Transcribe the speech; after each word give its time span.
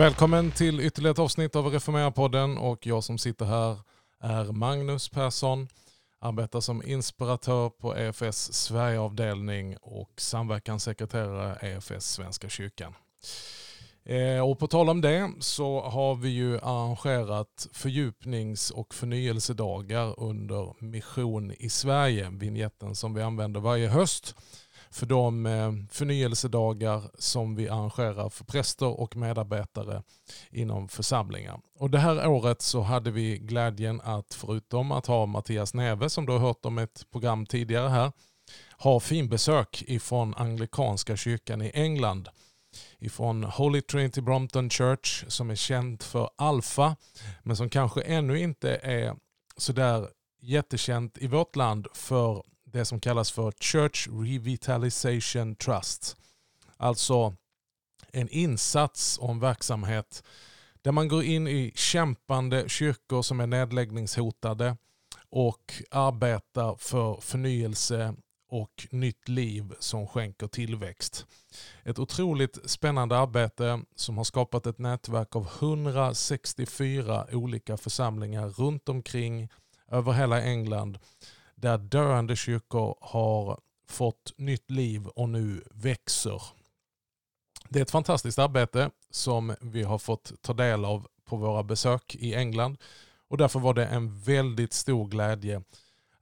Välkommen 0.00 0.50
till 0.50 0.80
ytterligare 0.80 1.12
ett 1.12 1.18
avsnitt 1.18 1.56
av 1.56 1.66
Reformera-podden 1.66 2.58
och 2.58 2.86
jag 2.86 3.04
som 3.04 3.18
sitter 3.18 3.44
här 3.44 3.78
är 4.20 4.52
Magnus 4.52 5.08
Persson, 5.08 5.68
arbetar 6.20 6.60
som 6.60 6.82
inspiratör 6.82 7.68
på 7.70 7.96
EFS 7.96 8.52
Sverigeavdelning 8.52 9.76
och 9.76 10.10
samverkanssekreterare 10.16 11.58
EFS 11.62 12.12
Svenska 12.12 12.48
kyrkan. 12.48 12.94
Eh, 14.04 14.48
och 14.50 14.58
på 14.58 14.66
tal 14.66 14.88
om 14.88 15.00
det 15.00 15.32
så 15.38 15.80
har 15.80 16.14
vi 16.14 16.28
ju 16.28 16.58
arrangerat 16.58 17.68
fördjupnings 17.72 18.70
och 18.70 18.94
förnyelsedagar 18.94 20.20
under 20.20 20.84
Mission 20.84 21.52
i 21.52 21.70
Sverige, 21.70 22.30
vignetten 22.32 22.94
som 22.94 23.14
vi 23.14 23.22
använder 23.22 23.60
varje 23.60 23.88
höst 23.88 24.34
för 24.92 25.06
de 25.06 25.46
eh, 25.46 25.72
förnyelsedagar 25.90 27.02
som 27.18 27.54
vi 27.54 27.68
arrangerar 27.68 28.28
för 28.28 28.44
präster 28.44 29.00
och 29.00 29.16
medarbetare 29.16 30.02
inom 30.50 30.88
församlingar. 30.88 31.60
Och 31.78 31.90
det 31.90 31.98
här 31.98 32.26
året 32.28 32.62
så 32.62 32.80
hade 32.80 33.10
vi 33.10 33.38
glädjen 33.38 34.00
att 34.00 34.34
förutom 34.34 34.92
att 34.92 35.06
ha 35.06 35.26
Mattias 35.26 35.74
Neve 35.74 36.10
som 36.10 36.26
du 36.26 36.32
har 36.32 36.38
hört 36.38 36.64
om 36.64 36.78
ett 36.78 37.06
program 37.12 37.46
tidigare 37.46 37.88
här, 37.88 38.12
ha 38.78 39.00
finbesök 39.00 39.82
ifrån 39.86 40.34
anglikanska 40.34 41.16
kyrkan 41.16 41.62
i 41.62 41.70
England 41.74 42.28
ifrån 42.98 43.44
Holy 43.44 43.80
Trinity 43.80 44.20
Brompton 44.20 44.70
Church 44.70 45.24
som 45.28 45.50
är 45.50 45.54
känd 45.54 46.02
för 46.02 46.30
Alfa 46.36 46.96
men 47.42 47.56
som 47.56 47.68
kanske 47.68 48.02
ännu 48.02 48.38
inte 48.38 48.76
är 48.76 49.16
sådär 49.56 50.08
jättekänt 50.40 51.18
i 51.18 51.26
vårt 51.26 51.56
land 51.56 51.86
för 51.94 52.42
det 52.72 52.84
som 52.84 53.00
kallas 53.00 53.30
för 53.30 53.52
Church 53.60 54.08
Revitalization 54.08 55.56
Trust. 55.56 56.16
Alltså 56.76 57.34
en 58.12 58.28
insats 58.28 59.18
och 59.18 59.30
en 59.30 59.40
verksamhet 59.40 60.22
där 60.82 60.92
man 60.92 61.08
går 61.08 61.24
in 61.24 61.48
i 61.48 61.72
kämpande 61.74 62.68
kyrkor 62.68 63.22
som 63.22 63.40
är 63.40 63.46
nedläggningshotade 63.46 64.76
och 65.30 65.72
arbetar 65.90 66.76
för 66.76 67.20
förnyelse 67.20 68.14
och 68.48 68.88
nytt 68.90 69.28
liv 69.28 69.72
som 69.78 70.06
skänker 70.06 70.46
tillväxt. 70.46 71.26
Ett 71.82 71.98
otroligt 71.98 72.70
spännande 72.70 73.18
arbete 73.18 73.82
som 73.94 74.16
har 74.16 74.24
skapat 74.24 74.66
ett 74.66 74.78
nätverk 74.78 75.36
av 75.36 75.48
164 75.60 77.26
olika 77.32 77.76
församlingar 77.76 78.48
runt 78.48 78.88
omkring 78.88 79.48
över 79.88 80.12
hela 80.12 80.42
England 80.42 80.98
där 81.60 81.78
döende 81.78 82.36
kyrkor 82.36 82.98
har 83.00 83.60
fått 83.88 84.32
nytt 84.36 84.70
liv 84.70 85.06
och 85.06 85.28
nu 85.28 85.64
växer. 85.70 86.42
Det 87.68 87.78
är 87.78 87.82
ett 87.82 87.90
fantastiskt 87.90 88.38
arbete 88.38 88.90
som 89.10 89.54
vi 89.60 89.82
har 89.82 89.98
fått 89.98 90.32
ta 90.42 90.52
del 90.52 90.84
av 90.84 91.06
på 91.24 91.36
våra 91.36 91.62
besök 91.62 92.14
i 92.14 92.34
England 92.34 92.76
och 93.28 93.36
därför 93.36 93.60
var 93.60 93.74
det 93.74 93.86
en 93.86 94.18
väldigt 94.18 94.72
stor 94.72 95.08
glädje 95.08 95.62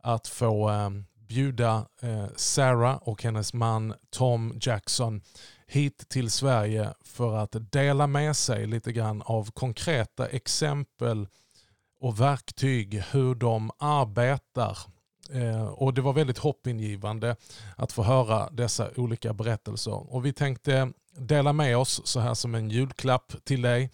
att 0.03 0.29
få 0.29 0.71
eh, 0.71 0.91
bjuda 1.15 1.87
eh, 2.03 2.27
Sarah 2.37 2.97
och 2.97 3.23
hennes 3.23 3.55
man 3.55 3.95
Tom 4.11 4.59
Jackson 4.61 5.23
hit 5.67 6.09
till 6.09 6.31
Sverige 6.31 6.95
för 7.01 7.37
att 7.37 7.73
dela 7.73 8.07
med 8.07 8.37
sig 8.37 8.67
lite 8.67 8.93
grann 8.93 9.23
av 9.23 9.51
konkreta 9.51 10.27
exempel 10.27 11.29
och 12.01 12.21
verktyg 12.21 13.03
hur 13.11 13.35
de 13.35 13.71
arbetar 13.79 14.79
Eh, 15.33 15.69
och 15.69 15.95
Det 15.95 16.01
var 16.01 16.13
väldigt 16.13 16.39
hoppingivande 16.39 17.37
att 17.77 17.93
få 17.93 18.03
höra 18.03 18.51
dessa 18.51 18.91
olika 18.97 19.33
berättelser. 19.33 20.15
Och 20.15 20.27
Vi 20.27 20.33
tänkte 20.33 20.93
dela 21.17 21.53
med 21.53 21.77
oss 21.77 22.01
så 22.05 22.21
här 22.21 22.35
som 22.35 22.55
en 22.55 22.71
julklapp 22.71 23.33
till 23.45 23.63
dig. 23.63 23.91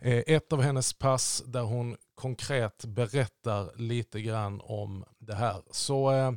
Eh, 0.00 0.22
ett 0.26 0.52
av 0.52 0.62
hennes 0.62 0.92
pass 0.92 1.42
där 1.46 1.62
hon 1.62 1.96
konkret 2.14 2.84
berättar 2.84 3.78
lite 3.78 4.20
grann 4.20 4.60
om 4.64 5.04
det 5.18 5.34
här. 5.34 5.62
Så 5.70 6.12
eh, 6.12 6.32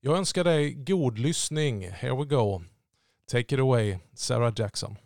jag 0.00 0.18
önskar 0.18 0.44
dig 0.44 0.74
god 0.74 1.18
lyssning. 1.18 1.90
Here 1.90 2.16
we 2.16 2.24
go. 2.24 2.62
Take 3.30 3.54
it 3.54 3.60
away, 3.60 3.98
Sarah 4.14 4.52
Jackson. 4.56 4.96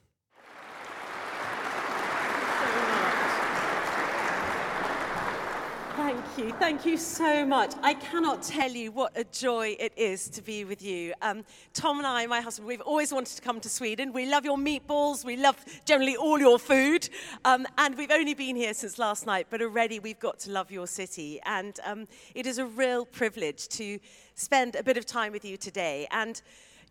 You. 6.38 6.53
Thank 6.53 6.87
you 6.87 6.97
so 6.97 7.44
much. 7.44 7.72
I 7.82 7.94
cannot 7.94 8.43
tell 8.43 8.70
you 8.70 8.93
what 8.93 9.16
a 9.16 9.25
joy 9.25 9.76
it 9.78 9.93
is 9.97 10.28
to 10.31 10.43
be 10.43 10.65
with 10.65 10.82
you. 10.82 11.12
Um, 11.20 11.44
Tom 11.75 11.98
and 11.98 12.06
I, 12.06 12.26
my 12.26 12.41
husband, 12.41 12.66
we've 12.66 12.81
always 12.81 13.12
wanted 13.12 13.37
to 13.37 13.43
come 13.43 13.60
to 13.60 13.69
Sweden. 13.69 14.12
We 14.12 14.26
love 14.26 14.44
your 14.44 14.56
meatballs. 14.56 15.25
We 15.25 15.37
love 15.37 15.56
generally 15.84 16.16
all 16.16 16.38
your 16.38 16.59
food. 16.59 17.09
Um, 17.44 17.66
and 17.78 17.97
we've 17.97 18.10
only 18.10 18.34
been 18.34 18.56
here 18.56 18.72
since 18.72 18.98
last 18.98 19.26
night, 19.26 19.48
but 19.50 19.60
already 19.60 19.98
we've 19.98 20.20
got 20.20 20.38
to 20.41 20.50
love 20.50 20.70
your 20.70 20.87
city. 20.87 21.41
And 21.44 21.78
um, 21.84 22.09
it 22.34 22.47
is 22.47 22.59
a 22.59 22.66
real 22.66 23.04
privilege 23.04 23.69
to 23.69 23.99
spend 24.34 24.76
a 24.76 24.82
bit 24.82 24.97
of 24.97 25.04
time 25.04 25.32
with 25.32 25.44
you 25.44 25.56
today. 25.56 26.06
And, 26.10 26.41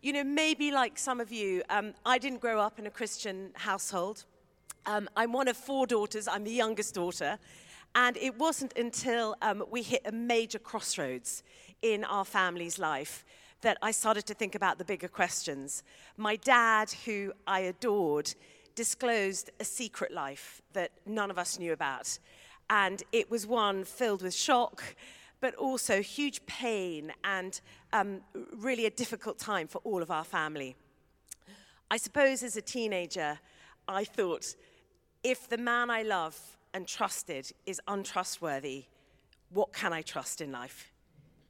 you 0.02 0.12
know, 0.12 0.24
maybe 0.24 0.70
like 0.70 0.98
some 0.98 1.20
of 1.20 1.32
you, 1.32 1.62
um, 1.70 1.94
I 2.06 2.18
didn't 2.18 2.40
grow 2.40 2.60
up 2.60 2.78
in 2.78 2.86
a 2.86 2.90
Christian 2.90 3.50
household. 3.54 4.24
Um, 4.86 5.08
I'm 5.16 5.32
one 5.32 5.48
of 5.48 5.56
four 5.56 5.86
daughters. 5.86 6.28
I'm 6.28 6.44
the 6.44 6.52
youngest 6.52 6.94
daughter. 6.94 7.38
And 7.94 8.16
it 8.16 8.38
wasn't 8.38 8.76
until 8.76 9.36
um, 9.42 9.64
we 9.70 9.82
hit 9.82 10.02
a 10.06 10.12
major 10.12 10.58
crossroads 10.58 11.42
in 11.82 12.04
our 12.04 12.24
family's 12.24 12.78
life 12.78 13.24
that 13.60 13.78
I 13.82 13.90
started 13.90 14.26
to 14.26 14.34
think 14.34 14.54
about 14.54 14.78
the 14.78 14.84
bigger 14.84 15.08
questions. 15.08 15.82
My 16.16 16.36
dad, 16.36 16.90
who 17.04 17.32
I 17.46 17.60
adored, 17.60 18.34
disclosed 18.74 19.50
a 19.60 19.64
secret 19.64 20.12
life 20.12 20.62
that 20.72 20.90
none 21.06 21.30
of 21.30 21.38
us 21.38 21.58
knew 21.58 21.72
about. 21.72 22.18
And 22.70 23.02
it 23.12 23.30
was 23.30 23.46
one 23.46 23.84
filled 23.84 24.22
with 24.22 24.34
shock, 24.34 24.82
but 25.40 25.54
also 25.56 26.00
huge 26.00 26.44
pain 26.46 27.12
and 27.24 27.60
um, 27.92 28.20
really 28.56 28.86
a 28.86 28.90
difficult 28.90 29.38
time 29.38 29.66
for 29.66 29.78
all 29.84 30.02
of 30.02 30.10
our 30.10 30.24
family. 30.24 30.74
I 31.90 31.98
suppose 31.98 32.42
as 32.42 32.56
a 32.56 32.62
teenager, 32.62 33.38
I 33.86 34.04
thought 34.04 34.54
if 35.22 35.48
the 35.48 35.58
man 35.58 35.90
I 35.90 36.02
love 36.02 36.56
and 36.74 36.86
trusted 36.86 37.52
is 37.66 37.80
untrustworthy, 37.86 38.84
what 39.50 39.72
can 39.72 39.92
I 39.92 40.02
trust 40.02 40.40
in 40.40 40.52
life? 40.52 40.92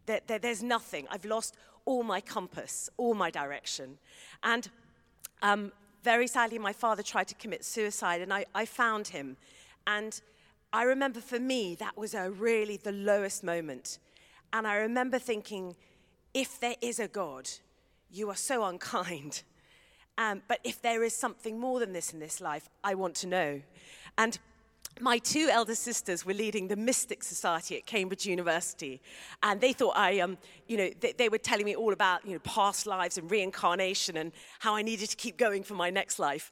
There, 0.06 0.21
there, 0.27 0.38
there's 0.38 0.62
nothing. 0.62 1.06
I've 1.10 1.25
lost 1.25 1.56
all 1.84 2.03
my 2.03 2.21
compass, 2.21 2.91
all 2.97 3.15
my 3.15 3.31
direction. 3.31 3.99
And 4.43 4.69
um, 5.43 5.72
very 6.03 6.27
sadly, 6.27 6.59
my 6.59 6.72
father 6.72 7.03
tried 7.03 7.28
to 7.28 7.34
commit 7.34 7.65
suicide, 7.65 8.21
and 8.21 8.32
I, 8.32 8.47
I 8.55 8.65
found 8.65 9.09
him. 9.09 9.37
And 9.87 10.21
I 10.72 10.84
remember 10.84 11.21
for 11.21 11.38
me, 11.38 11.75
that 11.77 11.97
was 11.97 12.15
a 12.15 12.31
really 12.31 12.77
the 12.77 12.93
lowest 12.93 13.44
moment. 13.44 13.99
And 14.53 14.66
I 14.66 14.77
remember 14.77 15.19
thinking, 15.19 15.77
if 16.34 16.59
there 16.61 16.77
is 16.81 16.99
a 16.99 17.09
God, 17.09 17.49
you 18.11 18.28
are 18.31 18.37
so 18.37 18.65
unkind. 18.65 19.43
Um, 20.19 20.43
but 20.47 20.59
if 20.65 20.82
there 20.82 21.03
is 21.03 21.15
something 21.15 21.59
more 21.59 21.81
than 21.81 21.93
this 21.93 22.12
in 22.12 22.21
this 22.21 22.41
life, 22.41 22.69
I 22.84 22.94
want 22.94 23.15
to 23.16 23.27
know. 23.27 23.62
And 24.19 24.38
my 25.01 25.19
two 25.19 25.49
elder 25.51 25.75
sisters 25.75 26.25
were 26.25 26.35
leading 26.35 26.69
the 26.69 26.77
Mystic 26.77 27.23
Society 27.23 27.77
at 27.77 27.87
Cambridge 27.87 28.27
University, 28.27 29.01
and 29.43 29.61
they 29.61 29.73
thought 29.73 29.97
I, 29.97 30.21
um, 30.21 30.39
you 30.67 30.77
know, 30.77 30.91
they, 31.00 31.12
they, 31.12 31.29
were 31.29 31.39
telling 31.39 31.65
me 31.65 31.75
all 31.75 31.93
about, 31.93 32.25
you 32.27 32.33
know, 32.33 32.39
past 32.41 32.87
lives 32.87 33.19
and 33.19 33.31
reincarnation 33.31 34.17
and 34.17 34.33
how 34.61 34.75
I 34.77 34.83
needed 34.83 35.09
to 35.11 35.17
keep 35.17 35.37
going 35.37 35.62
for 35.62 35.75
my 35.75 35.91
next 35.91 36.19
life. 36.19 36.50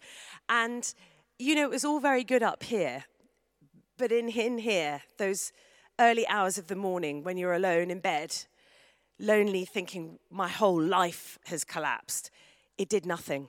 And, 0.49 0.93
you 1.39 1.55
know, 1.55 1.65
it 1.65 1.71
was 1.71 1.85
all 1.85 2.01
very 2.01 2.25
good 2.25 2.43
up 2.43 2.63
here, 2.63 3.05
but 3.99 4.11
in, 4.11 4.29
in 4.31 4.59
here, 4.59 5.03
those 5.19 5.53
early 5.99 6.27
hours 6.27 6.57
of 6.57 6.69
the 6.69 6.77
morning 6.77 7.23
when 7.23 7.37
you're 7.37 7.53
alone 7.53 7.91
in 7.91 8.01
bed, 8.01 8.35
lonely, 9.19 9.65
thinking 9.65 10.19
my 10.31 10.49
whole 10.49 10.81
life 10.81 11.39
has 11.45 11.63
collapsed, 11.63 12.31
it 12.79 12.89
did 12.89 13.05
nothing. 13.05 13.49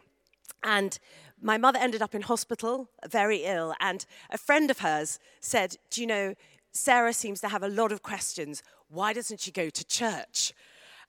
And 0.64 1.00
my 1.42 1.58
mother 1.58 1.80
ended 1.80 2.02
up 2.02 2.14
in 2.14 2.22
hospital, 2.22 2.90
very 3.10 3.44
ill, 3.44 3.74
and 3.80 4.06
a 4.30 4.38
friend 4.38 4.70
of 4.70 4.80
hers 4.80 5.20
said, 5.40 5.78
Do 5.90 6.02
you 6.02 6.08
know, 6.08 6.36
Sarah 6.72 7.14
seems 7.14 7.42
to 7.42 7.50
have 7.50 7.64
a 7.64 7.68
lot 7.68 7.92
of 7.92 8.04
questions. 8.04 8.64
Why 8.90 9.14
doesn't 9.14 9.42
she 9.42 9.52
go 9.52 9.70
to 9.70 9.86
church? 9.86 10.54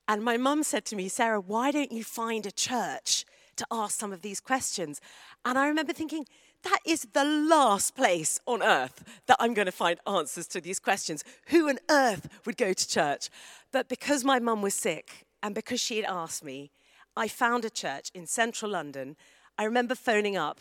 And 0.08 0.24
my 0.24 0.36
mum 0.36 0.62
said 0.62 0.84
to 0.86 0.96
me, 0.96 1.08
Sarah, 1.08 1.40
why 1.40 1.70
don't 1.70 1.92
you 1.92 2.02
find 2.02 2.46
a 2.46 2.50
church 2.50 3.24
to 3.56 3.66
ask 3.70 3.98
some 3.98 4.12
of 4.12 4.22
these 4.22 4.40
questions? 4.40 5.00
And 5.44 5.58
I 5.58 5.68
remember 5.68 5.92
thinking, 5.92 6.26
that 6.64 6.80
is 6.86 7.06
the 7.12 7.24
last 7.24 7.94
place 7.94 8.40
on 8.46 8.62
earth 8.62 9.04
that 9.26 9.36
I'm 9.40 9.54
going 9.54 9.66
to 9.66 9.72
find 9.72 9.98
answers 10.06 10.46
to 10.48 10.60
these 10.60 10.78
questions. 10.78 11.24
Who 11.48 11.68
on 11.68 11.78
earth 11.90 12.28
would 12.46 12.56
go 12.56 12.72
to 12.72 12.88
church? 12.88 13.30
But 13.72 13.88
because 13.88 14.24
my 14.24 14.38
mum 14.38 14.62
was 14.62 14.74
sick 14.74 15.26
and 15.42 15.54
because 15.54 15.80
she 15.80 15.96
had 15.96 16.06
asked 16.06 16.44
me, 16.44 16.70
I 17.16 17.28
found 17.28 17.64
a 17.64 17.70
church 17.70 18.10
in 18.14 18.26
central 18.26 18.70
London 18.70 19.16
I 19.62 19.66
remember 19.66 19.94
phoning 19.94 20.36
up 20.36 20.60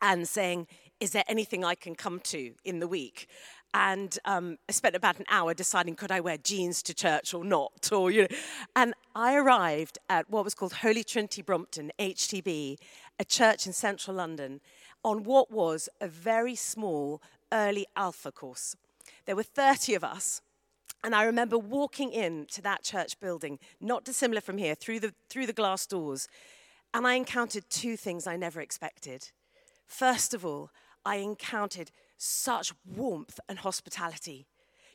and 0.00 0.28
saying, 0.28 0.68
Is 1.00 1.10
there 1.10 1.24
anything 1.26 1.64
I 1.64 1.74
can 1.74 1.96
come 1.96 2.20
to 2.20 2.52
in 2.64 2.78
the 2.78 2.86
week? 2.86 3.26
And 3.74 4.16
um, 4.24 4.56
I 4.68 4.72
spent 4.72 4.94
about 4.94 5.18
an 5.18 5.24
hour 5.28 5.52
deciding 5.52 5.96
could 5.96 6.12
I 6.12 6.20
wear 6.20 6.36
jeans 6.36 6.80
to 6.84 6.94
church 6.94 7.34
or 7.34 7.44
not, 7.44 7.90
or 7.92 8.12
you 8.12 8.22
know. 8.22 8.36
And 8.76 8.94
I 9.16 9.34
arrived 9.34 9.98
at 10.08 10.30
what 10.30 10.44
was 10.44 10.54
called 10.54 10.74
Holy 10.74 11.02
Trinity 11.02 11.42
Brompton 11.42 11.90
(HTB), 11.98 12.76
a 13.18 13.24
church 13.24 13.66
in 13.66 13.72
central 13.72 14.16
London. 14.16 14.60
on 15.02 15.24
what 15.24 15.50
was 15.50 15.88
a 16.00 16.06
very 16.06 16.54
small 16.54 17.20
early 17.50 17.84
alpha 17.96 18.30
course. 18.30 18.76
There 19.26 19.34
were 19.34 19.42
30 19.42 19.94
of 19.94 20.04
us. 20.04 20.40
And 21.02 21.16
I 21.16 21.24
remember 21.24 21.58
walking 21.58 22.12
into 22.12 22.62
that 22.62 22.84
church 22.84 23.18
building, 23.18 23.58
not 23.80 24.04
dissimilar 24.04 24.42
from 24.42 24.58
here, 24.58 24.76
through 24.76 25.00
the, 25.00 25.14
through 25.30 25.46
the 25.46 25.54
glass 25.54 25.86
doors, 25.86 26.28
and 26.92 27.06
I 27.06 27.14
encountered 27.14 27.64
two 27.70 27.96
things 27.96 28.26
I 28.26 28.36
never 28.36 28.60
expected. 28.60 29.30
First 29.86 30.34
of 30.34 30.44
all, 30.44 30.70
I 31.04 31.16
encountered 31.16 31.90
such 32.16 32.72
warmth 32.84 33.40
and 33.48 33.58
hospitality. 33.58 34.46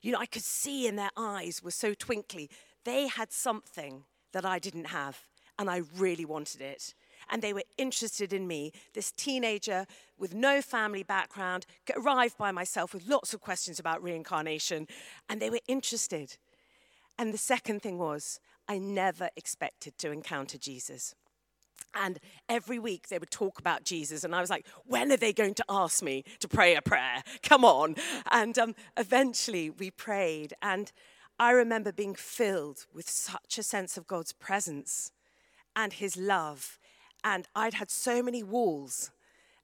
You 0.01 0.11
know, 0.11 0.19
I 0.19 0.25
could 0.25 0.43
see 0.43 0.87
in 0.87 0.95
their 0.95 1.09
eyes 1.17 1.63
were 1.63 1.71
so 1.71 1.93
twinkly. 1.93 2.49
They 2.83 3.07
had 3.07 3.31
something 3.31 4.03
that 4.33 4.45
I 4.45 4.59
didn't 4.59 4.87
have, 4.87 5.21
and 5.57 5.69
I 5.69 5.81
really 5.97 6.25
wanted 6.25 6.61
it. 6.61 6.93
And 7.29 7.41
they 7.41 7.53
were 7.53 7.63
interested 7.77 8.33
in 8.33 8.45
me, 8.47 8.71
this 8.93 9.11
teenager 9.11 9.87
with 10.19 10.35
no 10.35 10.61
family 10.61 11.01
background, 11.01 11.65
arrived 11.95 12.37
by 12.37 12.51
myself 12.51 12.93
with 12.93 13.07
lots 13.07 13.33
of 13.33 13.41
questions 13.41 13.79
about 13.79 14.03
reincarnation, 14.03 14.87
and 15.27 15.41
they 15.41 15.49
were 15.49 15.61
interested. 15.67 16.37
And 17.17 17.33
the 17.33 17.39
second 17.39 17.81
thing 17.81 17.97
was, 17.97 18.39
I 18.67 18.77
never 18.77 19.29
expected 19.35 19.97
to 19.99 20.11
encounter 20.11 20.57
Jesus. 20.57 21.15
And 21.95 22.19
every 22.49 22.77
week 22.77 23.07
they 23.07 23.17
would 23.17 23.31
talk 23.31 23.57
about 23.57 23.85
Jesus. 23.85 24.23
And 24.23 24.35
I 24.35 24.41
was 24.41 24.49
like, 24.49 24.67
when 24.85 25.11
are 25.11 25.17
they 25.17 25.33
going 25.33 25.53
to 25.55 25.65
ask 25.69 26.03
me 26.03 26.25
to 26.39 26.47
pray 26.47 26.75
a 26.75 26.81
prayer? 26.81 27.23
Come 27.41 27.63
on. 27.63 27.95
And 28.29 28.59
um, 28.59 28.75
eventually 28.97 29.69
we 29.69 29.89
prayed. 29.91 30.53
And 30.61 30.91
I 31.39 31.51
remember 31.51 31.91
being 31.91 32.15
filled 32.15 32.85
with 32.93 33.09
such 33.09 33.57
a 33.57 33.63
sense 33.63 33.97
of 33.97 34.07
God's 34.07 34.33
presence 34.33 35.11
and 35.75 35.93
his 35.93 36.17
love. 36.17 36.77
And 37.23 37.47
I'd 37.55 37.75
had 37.75 37.89
so 37.89 38.21
many 38.21 38.43
walls. 38.43 39.11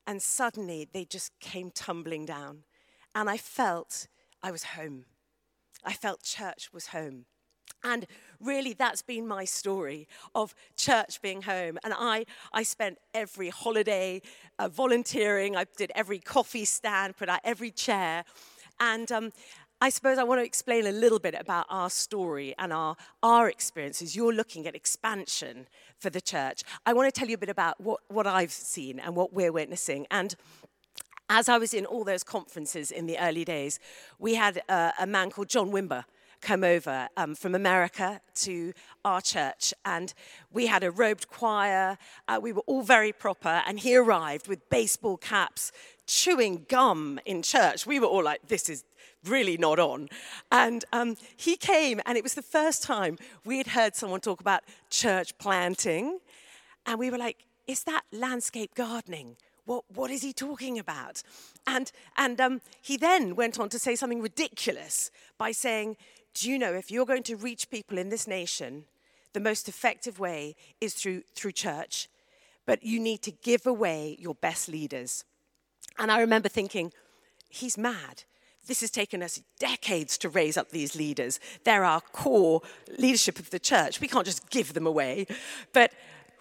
And 0.07 0.22
suddenly 0.22 0.88
they 0.92 1.06
just 1.06 1.38
came 1.39 1.69
tumbling 1.69 2.25
down. 2.25 2.63
And 3.13 3.30
I 3.30 3.38
felt 3.38 4.07
I 4.42 4.51
was 4.51 4.63
home. 4.63 5.06
I 5.84 5.94
felt 5.94 6.24
church 6.24 6.69
was 6.72 6.88
home. 6.88 7.25
And 7.83 8.06
really, 8.39 8.74
that's 8.74 9.01
been 9.01 9.28
my 9.28 9.45
story 9.45 10.07
of 10.36 10.54
church 10.75 11.22
being 11.22 11.44
home. 11.44 11.78
And 11.83 11.94
I, 11.98 12.25
I 12.54 12.63
spent 12.63 12.98
every 13.13 13.50
holiday 13.50 14.22
uh, 14.60 14.69
volunteering. 14.69 15.56
I 15.56 15.66
did 15.78 15.92
every 15.95 16.19
coffee 16.19 16.66
stand, 16.66 17.18
put 17.18 17.30
out 17.30 17.39
every 17.44 17.72
chair. 17.72 18.24
And 18.80 19.12
um, 19.12 19.31
I 19.83 19.89
suppose 19.89 20.19
I 20.19 20.24
want 20.24 20.39
to 20.39 20.45
explain 20.45 20.86
a 20.86 20.92
little 20.92 21.18
bit 21.18 21.33
about 21.33 21.66
our 21.69 21.89
story 21.89 22.54
and 22.60 22.72
our, 22.72 22.95
our 23.24 23.50
experiences. 23.50 24.16
You're 24.16 24.34
looking 24.34 24.68
at 24.68 24.75
expansion 24.75 25.68
for 25.98 26.12
the 26.12 26.22
church. 26.22 26.62
I 26.86 26.94
want 26.94 27.12
to 27.12 27.19
tell 27.19 27.27
you 27.27 27.34
a 27.34 27.39
bit 27.39 27.50
about 27.50 27.81
what, 27.81 28.01
what 28.07 28.27
I've 28.27 28.51
seen 28.51 29.00
and 29.00 29.16
what 29.16 29.34
we're 29.34 29.51
witnessing. 29.51 30.06
And 30.12 30.36
as 31.30 31.50
I 31.50 31.57
was 31.57 31.74
in 31.74 31.88
all 31.88 32.04
those 32.04 32.24
conferences 32.24 32.92
in 32.92 33.07
the 33.07 33.18
early 33.18 33.44
days, 33.44 33.80
we 34.19 34.36
had 34.36 34.62
uh, 34.69 34.92
a 35.00 35.07
man 35.07 35.31
called 35.31 35.50
John 35.50 35.72
Wimber 35.72 36.04
come 36.42 36.64
over 36.64 37.08
um, 37.16 37.36
from 37.36 37.56
America 37.56 38.20
to 38.36 38.74
our 39.06 39.22
church. 39.22 39.74
And 39.86 40.14
we 40.52 40.68
had 40.68 40.84
a 40.84 40.92
robed 40.92 41.28
choir. 41.30 41.98
Uh, 42.28 42.40
we 42.42 42.52
were 42.52 42.64
all 42.66 42.84
very 42.84 43.14
proper. 43.14 43.62
And 43.66 43.80
he 43.80 43.96
arrived 43.96 44.48
with 44.48 44.70
baseball 44.70 45.18
caps, 45.18 45.72
chewing 46.08 46.66
gum 46.68 47.20
in 47.26 47.42
church. 47.42 47.86
We 47.86 48.00
were 48.00 48.08
all 48.08 48.24
like, 48.24 48.48
this 48.48 48.70
is 48.70 48.84
really 49.26 49.58
not 49.58 49.80
on. 49.80 50.10
And 50.52 50.84
um, 50.92 51.16
he 51.38 51.56
came, 51.56 52.02
and 52.06 52.18
it 52.18 52.24
was 52.24 52.34
the 52.34 52.42
first 52.42 52.84
time 52.84 53.18
we 53.46 53.58
had 53.58 53.68
heard 53.68 53.96
someone 53.96 54.20
talk 54.20 54.42
about 54.42 54.64
church 54.90 55.38
planting. 55.38 56.20
And 56.86 57.00
we 57.00 57.10
were 57.10 57.18
like, 57.18 57.46
is 57.68 57.84
that 57.84 58.04
landscape 58.12 58.74
gardening? 58.76 59.38
What, 59.66 59.84
what 59.94 60.10
is 60.10 60.24
he 60.24 60.34
talking 60.34 60.80
about? 60.80 61.22
And, 61.68 61.92
and 62.18 62.42
um, 62.42 62.62
he 62.82 62.98
then 62.98 63.36
went 63.36 63.60
on 63.60 63.70
to 63.70 63.80
say 63.80 63.96
something 63.96 64.22
ridiculous 64.22 65.12
by 65.38 65.52
saying, 65.52 65.98
do 66.33 66.50
you 66.50 66.57
know 66.57 66.74
if 66.74 66.92
you're 66.92 67.06
going 67.06 67.24
to 67.24 67.36
reach 67.36 67.69
people 67.69 67.98
in 67.98 68.10
this 68.10 68.28
nation, 68.28 68.86
the 69.33 69.39
most 69.39 69.68
effective 69.68 70.19
way 70.19 70.56
is 70.80 70.94
through, 70.94 71.24
through 71.36 71.54
church, 71.54 72.10
but 72.66 72.83
you 72.83 73.00
need 73.00 73.22
to 73.24 73.31
give 73.31 73.66
away 73.66 74.18
your 74.19 74.36
best 74.36 74.68
leaders. 74.69 75.24
And 75.98 76.12
I 76.12 76.19
remember 76.22 76.50
thinking, 76.50 76.94
he's 77.50 77.78
mad. 77.78 78.24
This 78.68 78.81
has 78.81 78.92
taken 78.92 79.24
us 79.24 79.42
decades 79.60 80.18
to 80.19 80.30
raise 80.30 80.57
up 80.57 80.69
these 80.69 80.95
leaders. 80.95 81.39
They're 81.63 81.83
our 81.83 82.01
core 82.01 82.62
leadership 82.98 83.39
of 83.39 83.50
the 83.50 83.60
church. 83.60 84.00
We 84.00 84.07
can't 84.07 84.25
just 84.25 84.50
give 84.50 84.74
them 84.74 84.86
away. 84.86 85.27
But 85.74 85.92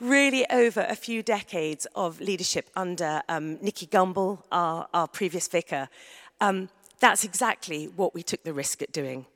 really, 0.00 0.48
over 0.50 0.84
a 0.88 0.96
few 0.96 1.22
decades 1.22 1.86
of 1.94 2.20
leadership 2.20 2.68
under 2.76 3.22
um, 3.28 3.58
Nicky 3.62 3.86
Gumbel, 3.86 4.42
our, 4.52 4.88
our 4.92 5.08
previous 5.08 5.48
vicar, 5.48 5.88
um, 6.40 6.68
that's 7.00 7.24
exactly 7.24 7.86
what 7.86 8.14
we 8.14 8.22
took 8.22 8.44
the 8.44 8.52
risk 8.52 8.82
at 8.82 8.92
doing. 8.92 9.26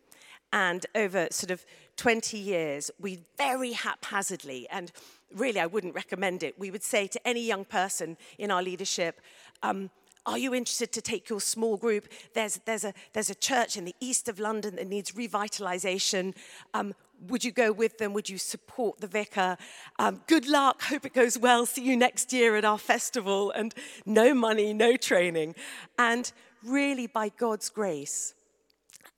And 0.55 0.87
over 0.95 1.27
sort 1.33 1.51
of 1.51 1.67
20 1.97 2.39
years, 2.39 2.89
we 3.01 3.19
very 3.37 3.73
haphazardly, 3.73 4.69
and 4.71 4.93
really 5.35 5.59
I 5.59 5.67
wouldn't 5.67 5.97
recommend 5.97 6.45
it, 6.45 6.57
we 6.57 6.71
would 6.71 6.85
say 6.85 7.09
to 7.09 7.27
any 7.27 7.45
young 7.45 7.65
person 7.65 8.17
in 8.39 8.53
our 8.53 8.63
leadership, 8.63 9.21
um, 9.65 9.91
are 10.27 10.39
you 10.39 10.55
interested 10.55 10.93
to 10.93 11.03
take 11.03 11.29
your 11.29 11.41
small 11.41 11.77
group? 11.77 12.07
There's, 12.35 12.61
there's, 12.67 12.85
a, 12.85 12.95
there's 13.15 13.31
a 13.31 13.35
church 13.35 13.77
in 13.77 13.85
the 13.85 13.97
east 13.99 14.29
of 14.29 14.39
London 14.39 14.77
that 14.77 14.87
needs 14.87 15.11
revitalization. 15.11 16.37
Um, 16.73 16.95
would 17.27 17.43
you 17.43 17.51
go 17.51 17.73
with 17.73 17.99
them? 17.99 18.13
Would 18.13 18.31
you 18.31 18.39
support 18.39 19.01
the 19.01 19.09
vicar? 19.09 19.59
Um, 19.99 20.23
good 20.29 20.47
luck. 20.47 20.83
Hope 20.85 21.05
it 21.05 21.15
goes 21.15 21.37
well. 21.37 21.67
See 21.67 21.83
you 21.83 21.97
next 21.97 22.33
year 22.33 22.55
at 22.55 22.65
our 22.65 22.79
festival. 22.79 23.51
And 23.51 23.75
no 24.07 24.35
money, 24.35 24.73
no 24.73 24.97
training. 24.97 25.57
And 25.99 26.31
really, 26.65 27.09
by 27.09 27.31
God's 27.31 27.71
grace, 27.71 28.35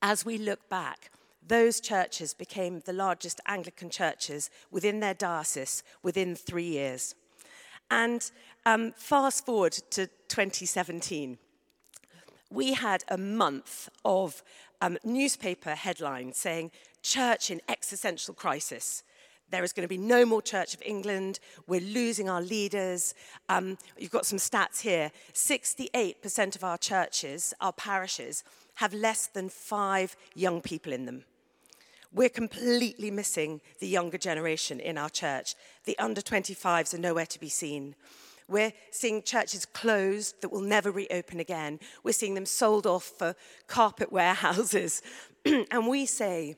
as 0.00 0.24
we 0.24 0.38
look 0.38 0.66
back, 0.70 1.10
those 1.46 1.81
churches 1.81 2.34
became 2.34 2.81
the 2.81 2.93
largest 2.93 3.40
Anglican 3.46 3.90
churches 3.90 4.50
within 4.70 5.00
their 5.00 5.14
diocese 5.14 5.82
within 6.02 6.35
three 6.35 6.68
years. 6.68 7.14
And 7.90 8.28
um, 8.64 8.92
fast 8.97 9.47
forward 9.47 9.73
to 9.90 10.06
2017, 10.28 11.38
we 12.50 12.73
had 12.73 13.04
a 13.09 13.18
month 13.18 13.88
of 14.04 14.42
um, 14.80 14.99
newspaper 15.04 15.70
headlines 15.75 16.37
saying, 16.37 16.70
Church 17.02 17.50
in 17.50 17.61
existential 17.68 18.35
crisis. 18.35 19.04
There 19.50 19.62
is 19.62 19.73
going 19.73 19.85
to 19.85 19.88
be 19.88 19.99
no 19.99 20.25
more 20.25 20.42
Church 20.42 20.75
of 20.75 20.82
England. 20.85 21.38
We're 21.68 21.80
losing 21.80 22.28
our 22.28 22.42
leaders. 22.42 23.14
Um, 23.49 23.78
you've 23.97 24.11
got 24.11 24.26
some 24.26 24.38
stats 24.38 24.80
here. 24.80 25.12
68% 25.32 26.56
of 26.56 26.64
our 26.64 26.76
churches, 26.76 27.54
our 27.61 27.73
parishes, 27.73 28.42
have 28.76 28.92
less 28.92 29.28
than 29.28 29.49
five 29.49 30.16
young 30.35 30.61
people 30.61 30.92
in 30.92 31.06
them. 31.06 31.25
We're 32.16 32.30
completely 32.30 33.11
missing 33.11 33.61
the 33.78 33.87
younger 33.87 34.16
generation 34.16 34.80
in 34.80 34.96
our 34.96 35.11
church. 35.11 35.54
The 35.85 35.99
under 35.99 36.23
25s 36.23 36.94
are 36.94 36.99
nowhere 36.99 37.26
to 37.26 37.38
be 37.38 37.50
seen. 37.50 37.94
We're 38.49 38.73
seeing 38.90 39.23
churches 39.23 39.66
closed 39.66 40.40
that 40.40 40.49
will 40.49 40.62
never 40.62 40.90
reopen 40.90 41.40
again. 41.40 41.78
We're 42.02 42.12
seeing 42.12 42.32
them 42.32 42.46
sold 42.46 42.87
off 42.87 43.04
for 43.04 43.35
carpet 43.66 44.11
warehouses. 44.11 45.02
and 45.44 45.87
we 45.87 46.06
say 46.06 46.56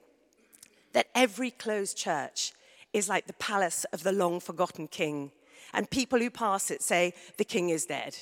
that 0.92 1.08
every 1.12 1.50
closed 1.50 1.96
church 1.96 2.52
is 2.92 3.08
like 3.08 3.26
the 3.26 3.32
palace 3.32 3.84
of 3.92 4.04
the 4.04 4.12
long 4.12 4.38
forgotten 4.38 4.86
king. 4.86 5.32
And 5.74 5.90
people 5.90 6.20
who 6.20 6.30
pass 6.30 6.70
it 6.70 6.84
say, 6.84 7.14
the 7.36 7.44
king 7.44 7.70
is 7.70 7.84
dead 7.84 8.16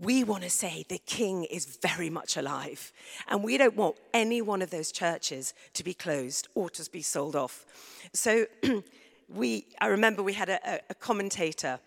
we 0.00 0.22
want 0.22 0.44
to 0.44 0.50
say 0.50 0.84
the 0.88 0.98
king 0.98 1.44
is 1.44 1.78
very 1.82 2.08
much 2.08 2.36
alive. 2.36 2.92
And 3.26 3.42
we 3.42 3.58
don't 3.58 3.76
want 3.76 3.96
any 4.14 4.40
one 4.40 4.62
of 4.62 4.70
those 4.70 4.92
churches 4.92 5.54
to 5.74 5.82
be 5.82 5.94
closed 5.94 6.48
or 6.54 6.70
to 6.70 6.90
be 6.90 7.02
sold 7.02 7.34
off. 7.34 7.66
So 8.12 8.46
we, 9.28 9.66
I 9.80 9.86
remember 9.86 10.22
we 10.22 10.34
had 10.34 10.48
a, 10.48 10.80
a 10.88 10.94
commentator 10.94 11.80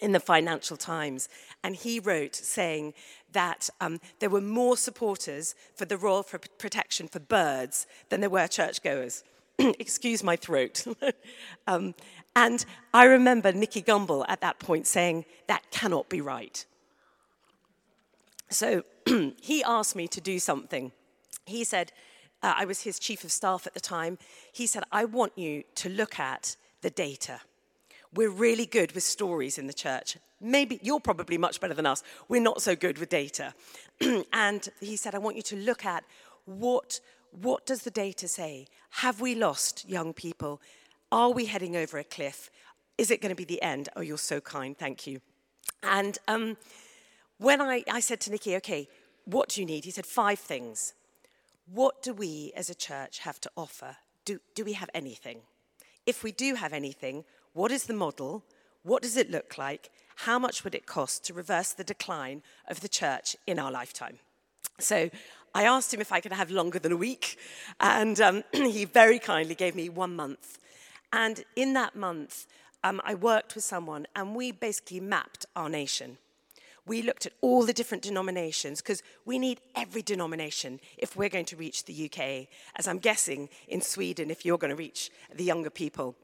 in 0.00 0.12
the 0.12 0.20
Financial 0.20 0.76
Times, 0.76 1.28
and 1.62 1.76
he 1.76 2.00
wrote 2.00 2.34
saying 2.34 2.94
that 3.32 3.70
um, 3.80 4.00
there 4.18 4.30
were 4.30 4.40
more 4.40 4.76
supporters 4.76 5.54
for 5.76 5.84
the 5.84 5.96
Royal 5.96 6.24
Protection 6.58 7.06
for 7.06 7.20
Birds 7.20 7.86
than 8.08 8.20
there 8.20 8.30
were 8.30 8.48
churchgoers. 8.48 9.22
Excuse 9.58 10.24
my 10.24 10.34
throat. 10.34 10.84
um, 11.68 11.94
and 12.34 12.64
I 12.92 13.04
remember 13.04 13.52
Nicky 13.52 13.82
Gumbel 13.82 14.24
at 14.28 14.40
that 14.40 14.58
point 14.58 14.88
saying, 14.88 15.24
that 15.46 15.62
cannot 15.70 16.08
be 16.08 16.20
right. 16.20 16.64
So 18.54 18.82
he 19.42 19.64
asked 19.64 19.96
me 19.96 20.08
to 20.08 20.20
do 20.20 20.38
something. 20.38 20.92
He 21.44 21.64
said, 21.64 21.92
uh, 22.42 22.54
I 22.56 22.64
was 22.64 22.82
his 22.82 22.98
chief 22.98 23.24
of 23.24 23.32
staff 23.32 23.66
at 23.66 23.74
the 23.74 23.80
time. 23.80 24.18
He 24.52 24.66
said, 24.66 24.84
I 24.92 25.04
want 25.04 25.36
you 25.36 25.64
to 25.76 25.88
look 25.88 26.18
at 26.20 26.56
the 26.82 26.90
data. 26.90 27.40
We're 28.12 28.30
really 28.30 28.66
good 28.66 28.92
with 28.92 29.02
stories 29.02 29.58
in 29.58 29.66
the 29.66 29.72
church. 29.72 30.18
Maybe 30.40 30.78
you're 30.82 31.00
probably 31.00 31.38
much 31.38 31.60
better 31.60 31.74
than 31.74 31.86
us. 31.86 32.02
We're 32.28 32.42
not 32.42 32.62
so 32.62 32.76
good 32.76 32.98
with 32.98 33.08
data. 33.08 33.54
and 34.32 34.68
he 34.80 34.96
said, 34.96 35.14
I 35.14 35.18
want 35.18 35.36
you 35.36 35.42
to 35.42 35.56
look 35.56 35.84
at 35.84 36.04
what, 36.44 37.00
what 37.32 37.66
does 37.66 37.82
the 37.82 37.90
data 37.90 38.28
say? 38.28 38.68
Have 38.90 39.20
we 39.20 39.34
lost 39.34 39.88
young 39.88 40.12
people? 40.12 40.60
Are 41.10 41.30
we 41.30 41.46
heading 41.46 41.76
over 41.76 41.98
a 41.98 42.04
cliff? 42.04 42.50
Is 42.98 43.10
it 43.10 43.20
going 43.20 43.30
to 43.30 43.36
be 43.36 43.44
the 43.44 43.62
end? 43.62 43.88
Oh, 43.96 44.00
you're 44.00 44.18
so 44.18 44.40
kind. 44.40 44.76
Thank 44.78 45.06
you. 45.06 45.20
And 45.82 46.18
um, 46.28 46.56
when 47.44 47.60
I, 47.60 47.84
I 47.90 48.00
said 48.00 48.20
to 48.22 48.30
Nicky, 48.30 48.56
okay, 48.56 48.88
what 49.26 49.50
do 49.50 49.60
you 49.60 49.66
need? 49.66 49.84
He 49.84 49.90
said, 49.90 50.06
five 50.06 50.38
things. 50.38 50.94
What 51.66 52.02
do 52.02 52.14
we 52.14 52.52
as 52.56 52.70
a 52.70 52.74
church 52.74 53.18
have 53.20 53.38
to 53.42 53.50
offer? 53.54 53.96
Do, 54.24 54.40
do 54.54 54.64
we 54.64 54.72
have 54.72 54.88
anything? 54.94 55.40
If 56.06 56.22
we 56.22 56.32
do 56.32 56.54
have 56.54 56.72
anything, 56.72 57.24
what 57.52 57.70
is 57.70 57.84
the 57.84 57.92
model? 57.92 58.44
What 58.82 59.02
does 59.02 59.18
it 59.18 59.30
look 59.30 59.58
like? 59.58 59.90
How 60.16 60.38
much 60.38 60.64
would 60.64 60.74
it 60.74 60.86
cost 60.86 61.24
to 61.24 61.34
reverse 61.34 61.72
the 61.72 61.84
decline 61.84 62.42
of 62.66 62.80
the 62.80 62.88
church 62.88 63.36
in 63.46 63.58
our 63.58 63.70
lifetime? 63.70 64.20
So 64.78 65.10
I 65.54 65.64
asked 65.64 65.92
him 65.92 66.00
if 66.00 66.12
I 66.12 66.20
could 66.20 66.32
have 66.32 66.50
longer 66.50 66.78
than 66.78 66.92
a 66.92 66.96
week, 66.96 67.38
and 67.78 68.18
um, 68.22 68.44
he 68.52 68.86
very 68.86 69.18
kindly 69.18 69.54
gave 69.54 69.74
me 69.74 69.90
one 69.90 70.16
month. 70.16 70.58
And 71.12 71.44
in 71.56 71.74
that 71.74 71.94
month, 71.94 72.46
um, 72.82 73.02
I 73.04 73.14
worked 73.14 73.54
with 73.54 73.64
someone, 73.64 74.06
and 74.16 74.34
we 74.34 74.50
basically 74.50 75.00
mapped 75.00 75.44
our 75.54 75.68
nation. 75.68 76.16
We 76.86 77.02
looked 77.02 77.26
at 77.26 77.32
all 77.40 77.64
the 77.64 77.72
different 77.72 78.02
denominations 78.02 78.82
because 78.82 79.02
we 79.24 79.38
need 79.38 79.60
every 79.74 80.02
denomination 80.02 80.80
if 80.98 81.16
we're 81.16 81.30
going 81.30 81.46
to 81.46 81.56
reach 81.56 81.84
the 81.84 82.10
UK, 82.10 82.48
as 82.76 82.86
I'm 82.86 82.98
guessing 82.98 83.48
in 83.68 83.80
Sweden, 83.80 84.30
if 84.30 84.44
you're 84.44 84.58
going 84.58 84.70
to 84.70 84.76
reach 84.76 85.10
the 85.34 85.44
younger 85.44 85.70
people. 85.70 86.14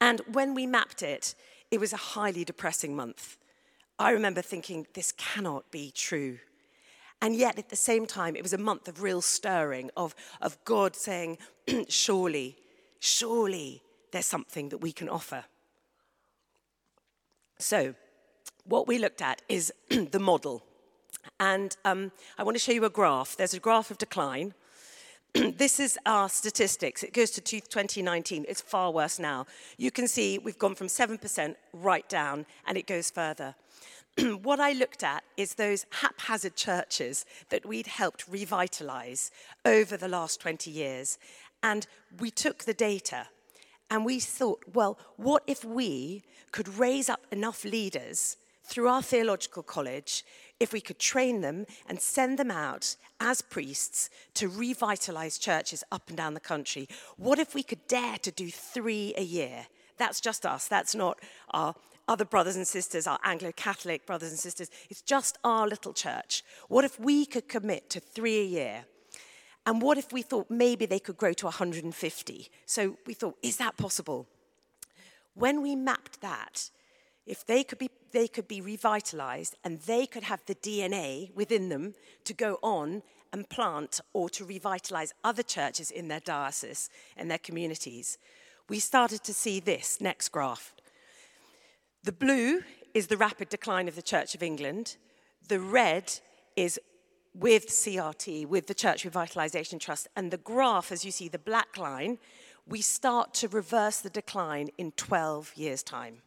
And 0.00 0.20
when 0.32 0.54
we 0.54 0.66
mapped 0.66 1.02
it, 1.02 1.34
it 1.70 1.78
was 1.78 1.92
a 1.92 1.96
highly 1.96 2.44
depressing 2.44 2.96
month. 2.96 3.38
I 3.98 4.10
remember 4.10 4.42
thinking, 4.42 4.86
this 4.94 5.12
cannot 5.12 5.70
be 5.70 5.92
true. 5.92 6.38
And 7.20 7.36
yet, 7.36 7.56
at 7.56 7.68
the 7.68 7.76
same 7.76 8.04
time, 8.04 8.34
it 8.34 8.42
was 8.42 8.52
a 8.52 8.58
month 8.58 8.88
of 8.88 9.00
real 9.00 9.22
stirring, 9.22 9.90
of, 9.96 10.12
of 10.40 10.58
God 10.64 10.96
saying, 10.96 11.38
surely, 11.88 12.56
surely 12.98 13.80
there's 14.10 14.26
something 14.26 14.70
that 14.70 14.78
we 14.78 14.90
can 14.90 15.08
offer. 15.08 15.44
So, 17.58 17.94
what 18.64 18.86
we 18.86 18.98
looked 18.98 19.22
at 19.22 19.42
is 19.48 19.72
the 19.88 20.20
model. 20.20 20.64
And 21.38 21.76
um, 21.84 22.12
I 22.38 22.42
want 22.42 22.56
to 22.56 22.58
show 22.58 22.72
you 22.72 22.84
a 22.84 22.90
graph. 22.90 23.36
There's 23.36 23.54
a 23.54 23.60
graph 23.60 23.90
of 23.90 23.98
decline. 23.98 24.54
this 25.34 25.80
is 25.80 25.98
our 26.04 26.28
statistics. 26.28 27.02
It 27.02 27.12
goes 27.12 27.30
to 27.32 27.40
2019. 27.40 28.44
It's 28.48 28.60
far 28.60 28.90
worse 28.90 29.18
now. 29.18 29.46
You 29.78 29.90
can 29.90 30.08
see 30.08 30.38
we've 30.38 30.58
gone 30.58 30.74
from 30.74 30.88
7% 30.88 31.54
right 31.72 32.08
down, 32.08 32.46
and 32.66 32.76
it 32.76 32.86
goes 32.86 33.10
further. 33.10 33.54
what 34.42 34.60
I 34.60 34.72
looked 34.72 35.02
at 35.02 35.24
is 35.36 35.54
those 35.54 35.86
haphazard 35.90 36.54
churches 36.54 37.24
that 37.48 37.64
we'd 37.64 37.86
helped 37.86 38.28
revitalize 38.28 39.30
over 39.64 39.96
the 39.96 40.08
last 40.08 40.40
20 40.40 40.70
years. 40.70 41.18
And 41.62 41.86
we 42.18 42.30
took 42.30 42.64
the 42.64 42.74
data 42.74 43.28
and 43.90 44.04
we 44.04 44.20
thought, 44.20 44.64
well, 44.72 44.98
what 45.16 45.42
if 45.46 45.64
we 45.64 46.24
could 46.50 46.78
raise 46.78 47.08
up 47.08 47.26
enough 47.30 47.64
leaders 47.64 48.36
through 48.62 48.88
our 48.88 49.02
theological 49.02 49.62
college 49.62 50.24
if 50.60 50.72
we 50.72 50.80
could 50.80 50.98
train 50.98 51.40
them 51.40 51.66
and 51.88 52.00
send 52.00 52.38
them 52.38 52.50
out 52.50 52.96
as 53.20 53.42
priests 53.42 54.10
to 54.34 54.48
revitalize 54.48 55.38
churches 55.38 55.82
up 55.90 56.08
and 56.08 56.16
down 56.16 56.34
the 56.34 56.40
country? 56.40 56.88
What 57.16 57.38
if 57.38 57.54
we 57.54 57.62
could 57.62 57.86
dare 57.88 58.18
to 58.18 58.30
do 58.30 58.50
three 58.50 59.14
a 59.16 59.22
year? 59.22 59.66
That's 59.98 60.20
just 60.20 60.46
us. 60.46 60.68
That's 60.68 60.94
not 60.94 61.18
our 61.50 61.74
other 62.08 62.24
brothers 62.24 62.56
and 62.56 62.66
sisters, 62.66 63.06
our 63.06 63.18
Anglo 63.24 63.52
Catholic 63.52 64.06
brothers 64.06 64.30
and 64.30 64.38
sisters. 64.38 64.70
It's 64.90 65.02
just 65.02 65.38
our 65.44 65.66
little 65.66 65.92
church. 65.92 66.42
What 66.68 66.84
if 66.84 66.98
we 66.98 67.26
could 67.26 67.48
commit 67.48 67.90
to 67.90 68.00
three 68.00 68.40
a 68.40 68.44
year? 68.44 68.84
And 69.64 69.80
what 69.80 69.98
if 69.98 70.12
we 70.12 70.22
thought 70.22 70.50
maybe 70.50 70.86
they 70.86 70.98
could 70.98 71.16
grow 71.16 71.32
to 71.34 71.46
150? 71.46 72.50
So 72.66 72.96
we 73.06 73.14
thought, 73.14 73.36
is 73.42 73.58
that 73.58 73.76
possible? 73.76 74.26
When 75.34 75.62
we 75.62 75.76
mapped 75.76 76.20
that, 76.20 76.70
if 77.26 77.46
they 77.46 77.62
could 77.62 77.78
be 77.78 77.90
they 78.12 78.28
could 78.28 78.48
be 78.48 78.60
revitalized 78.60 79.56
and 79.64 79.80
they 79.80 80.06
could 80.06 80.24
have 80.24 80.44
the 80.46 80.54
DNA 80.54 81.34
within 81.34 81.68
them 81.68 81.94
to 82.24 82.34
go 82.34 82.58
on 82.62 83.02
and 83.32 83.48
plant 83.48 84.00
or 84.12 84.28
to 84.30 84.44
revitalize 84.44 85.14
other 85.24 85.42
churches 85.42 85.90
in 85.90 86.08
their 86.08 86.20
diocese 86.20 86.90
and 87.16 87.30
their 87.30 87.38
communities. 87.38 88.18
We 88.68 88.78
started 88.78 89.24
to 89.24 89.34
see 89.34 89.60
this 89.60 90.00
next 90.00 90.28
graph. 90.28 90.74
The 92.04 92.12
blue 92.12 92.62
is 92.94 93.06
the 93.06 93.16
rapid 93.16 93.48
decline 93.48 93.88
of 93.88 93.96
the 93.96 94.02
Church 94.02 94.34
of 94.34 94.42
England. 94.42 94.96
The 95.48 95.60
red 95.60 96.12
is 96.56 96.78
with 97.34 97.68
CRT, 97.68 98.46
with 98.46 98.66
the 98.66 98.74
Church 98.74 99.04
Revitalisation 99.04 99.80
Trust. 99.80 100.08
And 100.16 100.30
the 100.30 100.36
graph, 100.36 100.92
as 100.92 101.04
you 101.04 101.10
see, 101.10 101.28
the 101.28 101.38
black 101.38 101.78
line, 101.78 102.18
we 102.66 102.82
start 102.82 103.34
to 103.34 103.48
reverse 103.48 104.00
the 104.00 104.10
decline 104.10 104.68
in 104.76 104.92
12 104.92 105.54
years' 105.56 105.82
time. 105.82 106.18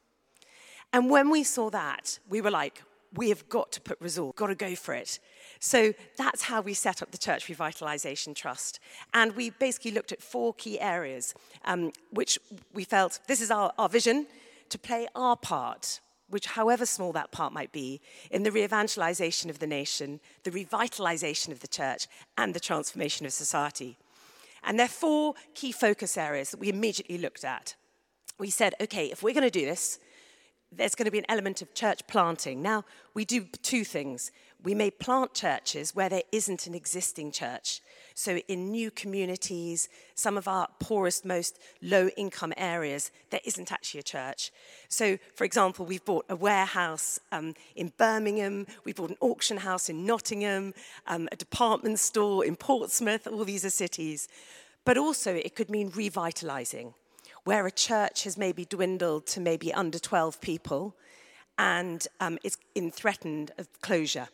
And 0.95 1.09
when 1.09 1.29
we 1.29 1.43
saw 1.43 1.69
that, 1.71 2.19
we 2.29 2.39
were 2.39 2.49
like, 2.49 2.81
we 3.13 3.27
have 3.27 3.49
got 3.49 3.73
to 3.73 3.81
put 3.81 3.99
resource, 3.99 4.33
got 4.37 4.47
to 4.47 4.55
go 4.55 4.75
for 4.75 4.93
it. 4.93 5.19
So 5.59 5.93
that's 6.15 6.43
how 6.43 6.61
we 6.61 6.73
set 6.73 7.01
up 7.01 7.11
the 7.11 7.17
Church 7.17 7.47
Revitalisation 7.47 8.33
Trust. 8.33 8.79
And 9.13 9.35
we 9.35 9.49
basically 9.49 9.91
looked 9.91 10.13
at 10.13 10.21
four 10.21 10.53
key 10.53 10.79
areas, 10.79 11.35
um, 11.65 11.91
which 12.11 12.39
we 12.73 12.85
felt 12.85 13.19
this 13.27 13.41
is 13.41 13.51
our, 13.51 13.73
our 13.77 13.89
vision 13.89 14.25
to 14.69 14.79
play 14.79 15.05
our 15.15 15.35
part, 15.35 15.99
which, 16.29 16.45
however 16.45 16.85
small 16.85 17.11
that 17.11 17.33
part 17.33 17.51
might 17.51 17.73
be, 17.73 17.99
in 18.31 18.43
the 18.43 18.51
re 18.53 18.63
evangelization 18.63 19.49
of 19.49 19.59
the 19.59 19.67
nation, 19.67 20.21
the 20.43 20.51
revitalization 20.51 21.51
of 21.51 21.59
the 21.59 21.67
church, 21.67 22.07
and 22.37 22.53
the 22.53 22.59
transformation 22.61 23.25
of 23.25 23.33
society. 23.33 23.97
And 24.63 24.79
there 24.79 24.85
are 24.85 24.99
four 25.03 25.33
key 25.55 25.73
focus 25.73 26.17
areas 26.17 26.51
that 26.51 26.59
we 26.61 26.69
immediately 26.69 27.17
looked 27.17 27.43
at. 27.43 27.75
We 28.39 28.49
said, 28.49 28.75
okay, 28.79 29.07
if 29.11 29.21
we're 29.21 29.33
going 29.33 29.43
to 29.43 29.59
do 29.59 29.65
this, 29.65 29.99
there's 30.71 30.95
going 30.95 31.05
to 31.05 31.11
be 31.11 31.19
an 31.19 31.25
element 31.29 31.61
of 31.61 31.73
church 31.73 32.05
planting. 32.07 32.61
Now, 32.61 32.83
we 33.13 33.25
do 33.25 33.45
two 33.61 33.83
things. 33.83 34.31
We 34.63 34.73
may 34.73 34.91
plant 34.91 35.33
churches 35.33 35.95
where 35.95 36.09
there 36.09 36.23
isn't 36.31 36.67
an 36.67 36.73
existing 36.73 37.31
church. 37.31 37.81
So, 38.13 38.37
in 38.47 38.71
new 38.71 38.91
communities, 38.91 39.89
some 40.15 40.37
of 40.37 40.47
our 40.47 40.67
poorest, 40.79 41.25
most 41.25 41.59
low 41.81 42.07
income 42.17 42.53
areas, 42.57 43.11
there 43.29 43.41
isn't 43.43 43.71
actually 43.71 43.99
a 43.99 44.03
church. 44.03 44.51
So, 44.89 45.17
for 45.35 45.43
example, 45.43 45.85
we've 45.85 46.03
bought 46.03 46.25
a 46.29 46.35
warehouse 46.35 47.19
um, 47.31 47.53
in 47.75 47.91
Birmingham, 47.97 48.67
we 48.85 48.93
bought 48.93 49.11
an 49.11 49.17
auction 49.19 49.57
house 49.57 49.89
in 49.89 50.05
Nottingham, 50.05 50.73
um, 51.07 51.27
a 51.31 51.35
department 51.35 51.99
store 51.99 52.45
in 52.45 52.55
Portsmouth, 52.55 53.27
all 53.27 53.43
these 53.43 53.65
are 53.65 53.69
cities. 53.69 54.27
But 54.85 54.97
also, 54.97 55.33
it 55.33 55.55
could 55.55 55.69
mean 55.69 55.91
revitalizing 55.93 56.93
where 57.45 57.65
a 57.65 57.71
church 57.71 58.23
has 58.23 58.37
maybe 58.37 58.65
dwindled 58.65 59.25
to 59.27 59.39
maybe 59.39 59.73
under 59.73 59.97
12 59.97 60.41
people 60.41 60.95
and 61.57 62.07
um, 62.19 62.37
is 62.43 62.57
in 62.73 62.91
threatened 62.91 63.51
of 63.57 63.67
closure. 63.81 64.27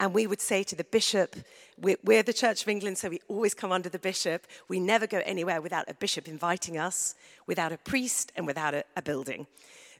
And 0.00 0.14
we 0.14 0.26
would 0.26 0.40
say 0.40 0.62
to 0.64 0.74
the 0.74 0.84
bishop, 0.84 1.36
we're, 1.78 2.22
the 2.22 2.32
Church 2.32 2.62
of 2.62 2.68
England, 2.68 2.98
so 2.98 3.08
we 3.08 3.20
always 3.28 3.54
come 3.54 3.70
under 3.70 3.88
the 3.88 3.98
bishop. 3.98 4.46
We 4.68 4.80
never 4.80 5.06
go 5.06 5.22
anywhere 5.24 5.60
without 5.60 5.88
a 5.88 5.94
bishop 5.94 6.26
inviting 6.26 6.78
us, 6.78 7.14
without 7.46 7.72
a 7.72 7.78
priest, 7.78 8.32
and 8.34 8.46
without 8.46 8.74
a, 8.74 8.84
a 8.96 9.02
building. 9.02 9.46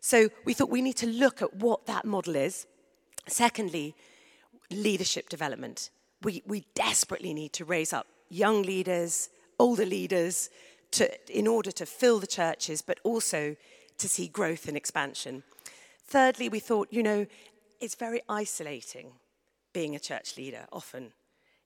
So 0.00 0.28
we 0.44 0.52
thought 0.52 0.70
we 0.70 0.82
need 0.82 0.96
to 0.96 1.06
look 1.06 1.42
at 1.42 1.54
what 1.54 1.86
that 1.86 2.04
model 2.04 2.34
is. 2.34 2.66
Secondly, 3.28 3.94
leadership 4.70 5.28
development. 5.28 5.90
We, 6.22 6.42
we 6.46 6.64
desperately 6.74 7.32
need 7.32 7.52
to 7.54 7.64
raise 7.64 7.92
up 7.92 8.06
young 8.28 8.62
leaders, 8.62 9.28
older 9.58 9.86
leaders, 9.86 10.50
to, 10.94 11.38
in 11.38 11.46
order 11.46 11.70
to 11.72 11.86
fill 11.86 12.20
the 12.20 12.26
churches, 12.26 12.82
but 12.82 12.98
also 13.04 13.56
to 13.98 14.08
see 14.08 14.28
growth 14.28 14.68
and 14.68 14.76
expansion. 14.76 15.42
Thirdly, 16.06 16.48
we 16.48 16.60
thought, 16.60 16.88
you 16.90 17.02
know, 17.02 17.26
it's 17.80 17.94
very 17.94 18.22
isolating 18.28 19.12
being 19.72 19.94
a 19.94 20.00
church 20.00 20.36
leader 20.36 20.66
often. 20.72 21.12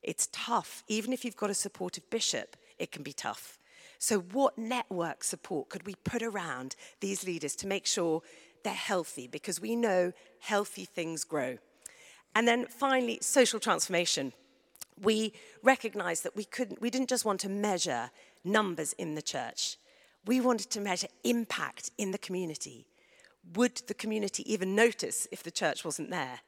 It's 0.03 0.29
tough. 0.33 0.83
Even 0.89 1.13
if 1.13 1.25
you've 1.25 1.37
got 1.37 1.51
a 1.51 1.55
supportive 1.55 2.09
bishop, 2.11 2.57
it 2.79 2.93
can 2.93 3.03
be 3.03 3.13
tough. 3.13 3.59
So, 3.99 4.21
what 4.21 4.57
network 4.57 5.25
support 5.25 5.69
could 5.69 5.85
we 5.85 5.97
put 5.97 6.23
around 6.23 6.77
these 7.01 7.25
leaders 7.25 7.57
to 7.57 7.67
make 7.67 7.85
sure 7.87 8.23
they're 8.63 8.73
healthy? 8.73 9.27
Because 9.27 9.61
we 9.61 9.75
know 9.75 10.13
healthy 10.41 10.85
things 10.85 11.25
grow. 11.25 11.59
And 12.35 12.47
then 12.47 12.67
finally, 12.67 13.19
social 13.21 13.59
transformation. 13.59 14.33
We 15.01 15.33
recognized 15.63 16.25
that 16.25 16.37
we 16.37 16.45
couldn't, 16.45 16.81
we 16.81 16.91
didn't 16.91 17.09
just 17.09 17.25
want 17.25 17.41
to 17.41 17.49
measure 17.49 18.11
numbers 18.45 18.93
in 18.95 19.15
the 19.15 19.23
church. 19.23 19.77
We 20.27 20.41
wanted 20.41 20.71
to 20.71 20.81
measure 20.81 21.09
impact 21.25 21.91
in 21.97 22.11
the 22.11 22.19
community. 22.19 22.87
Would 23.55 23.83
the 23.87 23.95
community 23.95 24.51
even 24.53 24.75
notice 24.75 25.27
if 25.33 25.43
the 25.43 25.51
church 25.51 25.85
wasn't 25.85 26.11
there? 26.11 26.41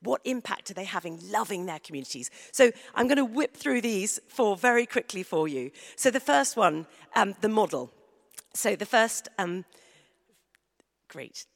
What 0.00 0.20
impact 0.24 0.70
are 0.70 0.74
they 0.74 0.84
having 0.84 1.18
loving 1.30 1.66
their 1.66 1.78
communities? 1.78 2.30
So 2.52 2.70
I'm 2.94 3.06
going 3.06 3.16
to 3.16 3.24
whip 3.24 3.56
through 3.56 3.80
these 3.80 4.20
four 4.28 4.56
very 4.56 4.86
quickly 4.86 5.22
for 5.22 5.48
you. 5.48 5.70
So 5.96 6.10
the 6.10 6.20
first 6.20 6.56
one, 6.56 6.86
um, 7.16 7.34
the 7.40 7.48
model. 7.48 7.90
So 8.52 8.76
the 8.76 8.86
first, 8.86 9.28
um, 9.38 9.64
great. 11.08 11.46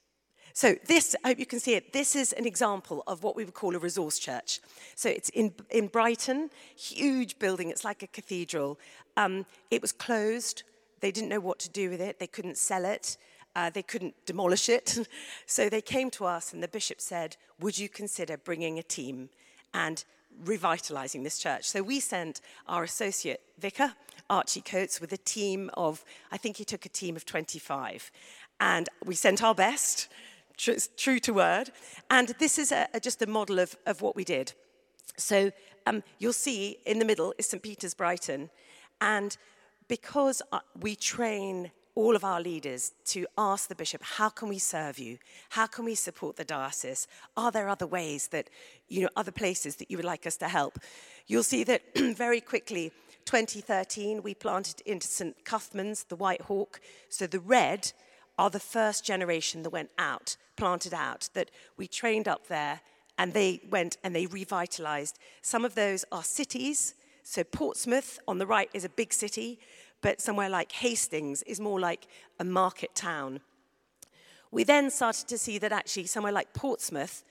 So 0.58 0.74
this, 0.88 1.14
I 1.22 1.28
hope 1.28 1.38
you 1.38 1.46
can 1.46 1.60
see 1.60 1.74
it, 1.74 1.92
this 1.92 2.16
is 2.16 2.32
an 2.32 2.44
example 2.44 3.04
of 3.06 3.22
what 3.22 3.36
we 3.36 3.44
would 3.44 3.54
call 3.54 3.76
a 3.76 3.78
resource 3.78 4.18
church. 4.18 4.58
So 4.96 5.08
it's 5.08 5.28
in, 5.28 5.54
in 5.70 5.86
Brighton, 5.86 6.50
huge 6.74 7.38
building, 7.38 7.70
it's 7.70 7.84
like 7.84 8.02
a 8.02 8.08
cathedral. 8.08 8.76
Um, 9.16 9.46
it 9.70 9.80
was 9.80 9.92
closed, 9.92 10.64
they 10.98 11.12
didn't 11.12 11.28
know 11.28 11.38
what 11.38 11.60
to 11.60 11.70
do 11.70 11.90
with 11.90 12.00
it, 12.00 12.18
they 12.18 12.26
couldn't 12.26 12.58
sell 12.58 12.84
it. 12.84 13.18
Uh, 13.54 13.70
they 13.70 13.84
couldn't 13.84 14.14
demolish 14.26 14.68
it. 14.68 14.98
so 15.46 15.68
they 15.68 15.80
came 15.80 16.10
to 16.10 16.24
us, 16.24 16.52
and 16.52 16.60
the 16.60 16.68
bishop 16.68 17.00
said, 17.00 17.36
Would 17.60 17.78
you 17.78 17.88
consider 17.88 18.36
bringing 18.36 18.80
a 18.80 18.82
team 18.82 19.30
and 19.72 20.04
revitalizing 20.44 21.22
this 21.22 21.38
church? 21.38 21.68
So 21.68 21.82
we 21.82 22.00
sent 22.00 22.40
our 22.66 22.82
associate 22.82 23.42
vicar, 23.60 23.94
Archie 24.28 24.60
Coates, 24.60 25.00
with 25.00 25.12
a 25.12 25.18
team 25.18 25.70
of, 25.74 26.04
I 26.32 26.36
think 26.36 26.56
he 26.56 26.64
took 26.64 26.84
a 26.84 26.88
team 26.88 27.14
of 27.14 27.24
25. 27.24 28.10
And 28.60 28.88
we 29.04 29.14
sent 29.14 29.42
our 29.42 29.54
best, 29.54 30.08
true, 30.58 30.76
true 30.96 31.18
to 31.20 31.32
word. 31.32 31.70
And 32.10 32.28
this 32.38 32.58
is 32.58 32.72
a, 32.72 32.88
a, 32.92 33.00
just 33.00 33.22
a 33.22 33.26
model 33.26 33.58
of, 33.58 33.76
of 33.86 34.02
what 34.02 34.14
we 34.14 34.24
did. 34.24 34.52
So 35.16 35.50
um, 35.86 36.02
you'll 36.18 36.32
see 36.34 36.78
in 36.84 36.98
the 36.98 37.04
middle 37.04 37.32
is 37.38 37.48
St. 37.48 37.62
Peter's 37.62 37.94
Brighton. 37.94 38.50
And 39.00 39.36
because 39.88 40.42
uh, 40.52 40.60
we 40.78 40.94
train 40.94 41.70
all 41.94 42.14
of 42.14 42.22
our 42.22 42.40
leaders 42.40 42.92
to 43.04 43.26
ask 43.36 43.68
the 43.68 43.74
bishop, 43.74 44.02
how 44.04 44.28
can 44.28 44.48
we 44.48 44.58
serve 44.58 44.98
you? 44.98 45.18
How 45.50 45.66
can 45.66 45.84
we 45.84 45.96
support 45.96 46.36
the 46.36 46.44
diocese? 46.44 47.08
Are 47.36 47.50
there 47.50 47.68
other 47.68 47.88
ways 47.88 48.28
that, 48.28 48.50
you 48.88 49.02
know, 49.02 49.08
other 49.16 49.32
places 49.32 49.76
that 49.76 49.90
you 49.90 49.96
would 49.96 50.04
like 50.04 50.26
us 50.26 50.36
to 50.36 50.48
help? 50.48 50.78
You'll 51.26 51.42
see 51.42 51.64
that 51.64 51.82
very 51.96 52.40
quickly, 52.40 52.92
2013, 53.24 54.22
we 54.22 54.32
planted 54.32 54.80
into 54.86 55.08
St. 55.08 55.44
Cuthman's, 55.44 56.04
the 56.04 56.16
Whitehawk. 56.16 56.78
So 57.08 57.26
the 57.26 57.40
red 57.40 57.92
are 58.38 58.50
the 58.50 58.60
first 58.60 59.04
generation 59.04 59.62
that 59.62 59.70
went 59.70 59.90
out, 59.98 60.36
planted 60.56 60.94
out, 60.94 61.28
that 61.34 61.50
we 61.76 61.86
trained 61.86 62.28
up 62.28 62.46
there 62.46 62.80
and 63.18 63.34
they 63.34 63.60
went 63.68 63.96
and 64.04 64.14
they 64.14 64.26
revitalized. 64.26 65.18
Some 65.42 65.64
of 65.64 65.74
those 65.74 66.04
are 66.12 66.22
cities. 66.22 66.94
So 67.24 67.42
Portsmouth 67.42 68.20
on 68.28 68.38
the 68.38 68.46
right 68.46 68.70
is 68.72 68.84
a 68.84 68.88
big 68.88 69.12
city, 69.12 69.58
but 70.00 70.20
somewhere 70.20 70.48
like 70.48 70.72
Hastings 70.72 71.42
is 71.42 71.60
more 71.60 71.80
like 71.80 72.06
a 72.38 72.44
market 72.44 72.94
town. 72.94 73.40
We 74.50 74.64
then 74.64 74.90
started 74.90 75.28
to 75.28 75.36
see 75.36 75.58
that 75.58 75.72
actually 75.72 76.06
somewhere 76.06 76.32
like 76.32 76.54
Portsmouth, 76.54 77.22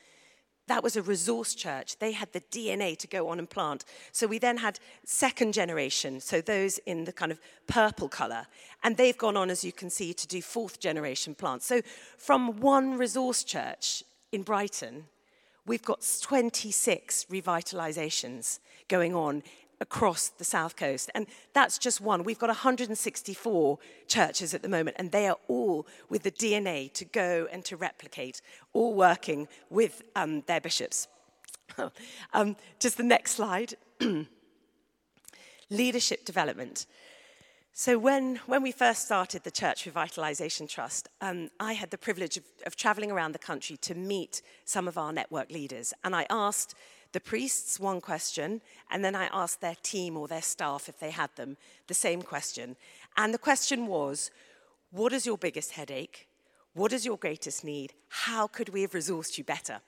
that 0.68 0.84
was 0.84 0.96
a 0.96 1.02
resource 1.02 1.56
church. 1.56 1.98
They 1.98 2.12
had 2.12 2.32
the 2.34 2.42
DNA 2.42 2.98
to 2.98 3.08
go 3.08 3.30
on 3.30 3.40
and 3.40 3.50
plant. 3.50 3.86
So 4.12 4.28
we 4.28 4.38
then 4.38 4.58
had 4.58 4.80
second 5.06 5.54
generation, 5.54 6.20
so 6.20 6.42
those 6.42 6.78
in 6.80 7.06
the 7.06 7.14
kind 7.14 7.32
of 7.32 7.40
purple 7.68 8.10
color. 8.10 8.48
And 8.84 8.98
they've 8.98 9.18
gone 9.18 9.38
on, 9.38 9.50
as 9.50 9.64
you 9.64 9.72
can 9.72 9.90
see, 9.90 10.14
to 10.14 10.28
do 10.28 10.42
fourth 10.42 10.80
generation 10.80 11.36
plants. 11.36 11.66
So 11.66 11.82
from 12.18 12.60
one 12.60 12.98
resource 12.98 13.44
church 13.44 14.04
in 14.32 14.44
Brighton, 14.44 15.06
we've 15.66 15.84
got 15.84 16.06
26 16.22 17.26
revitalizations 17.26 18.60
going 18.88 19.16
on 19.16 19.44
across 19.80 20.30
the 20.30 20.44
south 20.44 20.76
coast. 20.76 21.10
And 21.14 21.28
that's 21.54 21.78
just 21.78 22.02
one. 22.02 22.24
We've 22.24 22.40
got 22.40 22.50
164 22.50 23.80
churches 24.08 24.54
at 24.54 24.62
the 24.62 24.70
moment, 24.70 24.98
and 25.00 25.12
they 25.12 25.28
are 25.28 25.38
all 25.48 25.88
with 26.10 26.24
the 26.24 26.32
DNA 26.32 26.92
to 26.94 27.06
go 27.06 27.48
and 27.52 27.64
to 27.66 27.78
replicate, 27.78 28.42
all 28.74 28.94
working 28.94 29.48
with 29.70 30.02
um, 30.16 30.44
their 30.48 30.62
bishops. 30.62 31.08
um, 32.34 32.56
just 32.80 32.98
the 32.98 33.04
next 33.04 33.32
slide. 33.32 33.76
Leadership 35.70 36.26
development. 36.26 36.86
So, 37.80 38.00
when, 38.00 38.38
when 38.48 38.64
we 38.64 38.72
first 38.72 39.06
started 39.06 39.44
the 39.44 39.52
Church 39.52 39.86
Revitalization 39.86 40.68
Trust, 40.68 41.10
um, 41.22 41.52
I 41.60 41.74
had 41.74 41.92
the 41.92 41.98
privilege 41.98 42.36
of, 42.38 42.44
of 42.66 42.76
traveling 42.76 43.12
around 43.12 43.34
the 43.34 43.40
country 43.40 43.78
to 43.78 43.94
meet 43.94 44.42
some 44.66 44.88
of 44.88 44.98
our 44.98 45.14
network 45.14 45.52
leaders. 45.52 45.94
And 46.04 46.16
I 46.16 46.26
asked 46.32 46.74
the 47.18 47.22
priests 47.22 47.80
one 47.80 48.00
question, 48.00 48.62
and 48.92 49.04
then 49.04 49.16
I 49.16 49.26
asked 49.34 49.60
their 49.60 49.78
team 49.82 50.16
or 50.16 50.28
their 50.28 50.44
staff, 50.44 50.88
if 50.88 51.00
they 51.00 51.10
had 51.10 51.32
them, 51.36 51.58
the 51.88 51.96
same 51.96 52.22
question. 52.22 52.76
And 53.18 53.34
the 53.34 53.40
question 53.40 53.88
was 53.88 54.30
What 54.92 55.12
is 55.12 55.26
your 55.26 55.40
biggest 55.40 55.72
headache? 55.72 56.28
What 56.76 56.94
is 56.94 57.08
your 57.08 57.18
greatest 57.18 57.64
need? 57.64 57.94
How 58.10 58.46
could 58.46 58.70
we 58.70 58.84
have 58.84 58.92
resourced 58.92 59.40
you 59.40 59.44
better? 59.44 59.80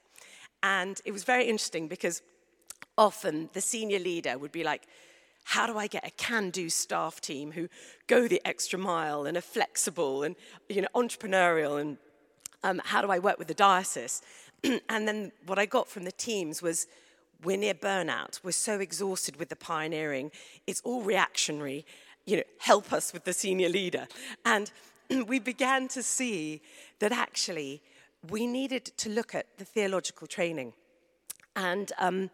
And 0.64 1.00
it 1.04 1.12
was 1.12 1.22
very 1.22 1.44
interesting 1.44 1.86
because 1.86 2.20
often 2.98 3.48
the 3.52 3.60
senior 3.60 4.00
leader 4.00 4.36
would 4.36 4.50
be 4.50 4.64
like, 4.64 4.88
how 5.44 5.68
do 5.68 5.78
I 5.78 5.86
get 5.86 6.04
a 6.04 6.10
can-do 6.10 6.68
staff 6.68 7.20
team 7.20 7.52
who 7.52 7.68
go 8.08 8.26
the 8.26 8.42
extra 8.44 8.76
mile 8.76 9.24
and 9.24 9.36
are 9.36 9.52
flexible 9.56 10.24
and 10.24 10.34
you 10.68 10.82
know 10.82 10.88
entrepreneurial 10.96 11.80
and 11.80 11.96
um, 12.64 12.82
how 12.84 13.00
do 13.02 13.08
I 13.12 13.20
work 13.20 13.38
with 13.38 13.46
the 13.46 13.54
diocese? 13.54 14.20
and 14.88 15.06
then 15.06 15.30
what 15.46 15.60
I 15.60 15.66
got 15.66 15.86
from 15.86 16.02
the 16.02 16.12
teams 16.12 16.60
was 16.60 16.88
we're 17.42 17.56
near 17.56 17.74
burnout. 17.74 18.40
We're 18.42 18.52
so 18.52 18.80
exhausted 18.80 19.36
with 19.36 19.48
the 19.48 19.56
pioneering. 19.56 20.30
It's 20.66 20.80
all 20.82 21.02
reactionary. 21.02 21.86
You 22.26 22.38
know, 22.38 22.42
help 22.58 22.92
us 22.92 23.12
with 23.12 23.24
the 23.24 23.32
senior 23.32 23.68
leader. 23.68 24.06
And 24.44 24.70
we 25.26 25.38
began 25.38 25.88
to 25.88 26.02
see 26.02 26.60
that 26.98 27.12
actually 27.12 27.82
we 28.28 28.46
needed 28.46 28.84
to 28.98 29.08
look 29.08 29.34
at 29.34 29.46
the 29.58 29.64
theological 29.64 30.26
training. 30.26 30.74
And 31.56 31.90
um, 31.98 32.30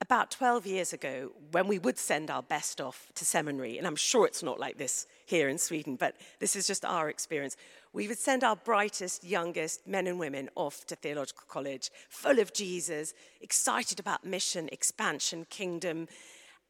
about 0.00 0.30
12 0.30 0.66
years 0.66 0.92
ago, 0.92 1.30
when 1.52 1.68
we 1.68 1.78
would 1.78 1.98
send 1.98 2.30
our 2.30 2.42
best 2.42 2.80
off 2.80 3.10
to 3.14 3.24
seminary, 3.24 3.78
and 3.78 3.86
I'm 3.86 3.96
sure 3.96 4.26
it's 4.26 4.42
not 4.42 4.58
like 4.58 4.78
this 4.78 5.06
here 5.26 5.48
in 5.48 5.58
Sweden, 5.58 5.96
but 5.96 6.16
this 6.40 6.56
is 6.56 6.66
just 6.66 6.84
our 6.84 7.08
experience, 7.08 7.56
we 7.92 8.06
would 8.06 8.18
send 8.18 8.44
our 8.44 8.56
brightest, 8.56 9.24
youngest 9.24 9.86
men 9.86 10.06
and 10.06 10.18
women 10.18 10.48
off 10.54 10.86
to 10.86 10.96
theological 10.96 11.44
college, 11.48 11.90
full 12.08 12.38
of 12.38 12.52
Jesus, 12.52 13.14
excited 13.40 13.98
about 13.98 14.24
mission, 14.24 14.68
expansion, 14.70 15.46
kingdom, 15.50 16.06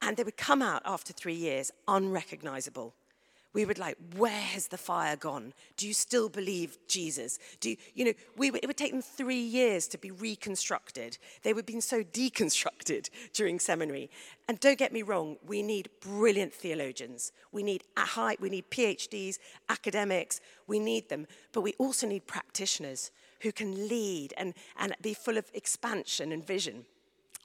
and 0.01 0.17
they 0.17 0.23
would 0.23 0.37
come 0.37 0.63
out 0.63 0.83
after 0.85 1.13
three 1.13 1.35
years 1.35 1.71
unrecognizable 1.87 2.95
we 3.53 3.65
would 3.65 3.79
like, 3.79 3.97
where 4.17 4.31
has 4.31 4.69
the 4.69 4.79
fire 4.79 5.17
gone? 5.17 5.53
Do 5.77 5.87
you 5.89 5.95
still 5.95 6.29
believe 6.29 6.79
Jesus? 6.87 7.39
Do 7.59 7.71
you, 7.71 7.77
you 7.95 8.05
know, 8.05 8.13
we, 8.37 8.51
it 8.51 8.67
would 8.67 8.77
take 8.77 8.93
them 8.93 9.03
three 9.03 9.41
years 9.41 9.89
to 9.89 9.99
be 9.99 10.11
reconstructed. 10.11 11.19
They 11.43 11.53
were 11.53 11.63
being 11.63 11.81
so 11.81 12.05
deconstructed 12.05 13.11
during 13.33 13.59
seminary. 13.59 14.11
And 14.49 14.61
don't 14.61 14.79
get 14.79 14.93
me 14.93 15.03
wrong, 15.03 15.37
we 15.45 15.63
need 15.63 15.91
brilliant 16.01 16.55
theologians. 16.55 17.33
We 17.51 17.63
need 17.63 17.83
a 17.97 18.03
high, 18.03 18.37
we 18.41 18.51
need 18.51 18.71
PhDs, 18.71 19.39
academics, 19.69 20.41
we 20.67 20.79
need 20.79 21.09
them. 21.09 21.27
But 21.53 21.63
we 21.63 21.75
also 21.79 22.07
need 22.07 22.27
practitioners 22.27 23.11
who 23.41 23.51
can 23.51 23.89
lead 23.89 24.33
and, 24.37 24.55
and 24.79 24.95
be 25.03 25.15
full 25.15 25.39
of 25.39 25.51
expansion 25.55 26.31
and 26.31 26.47
vision. 26.47 26.85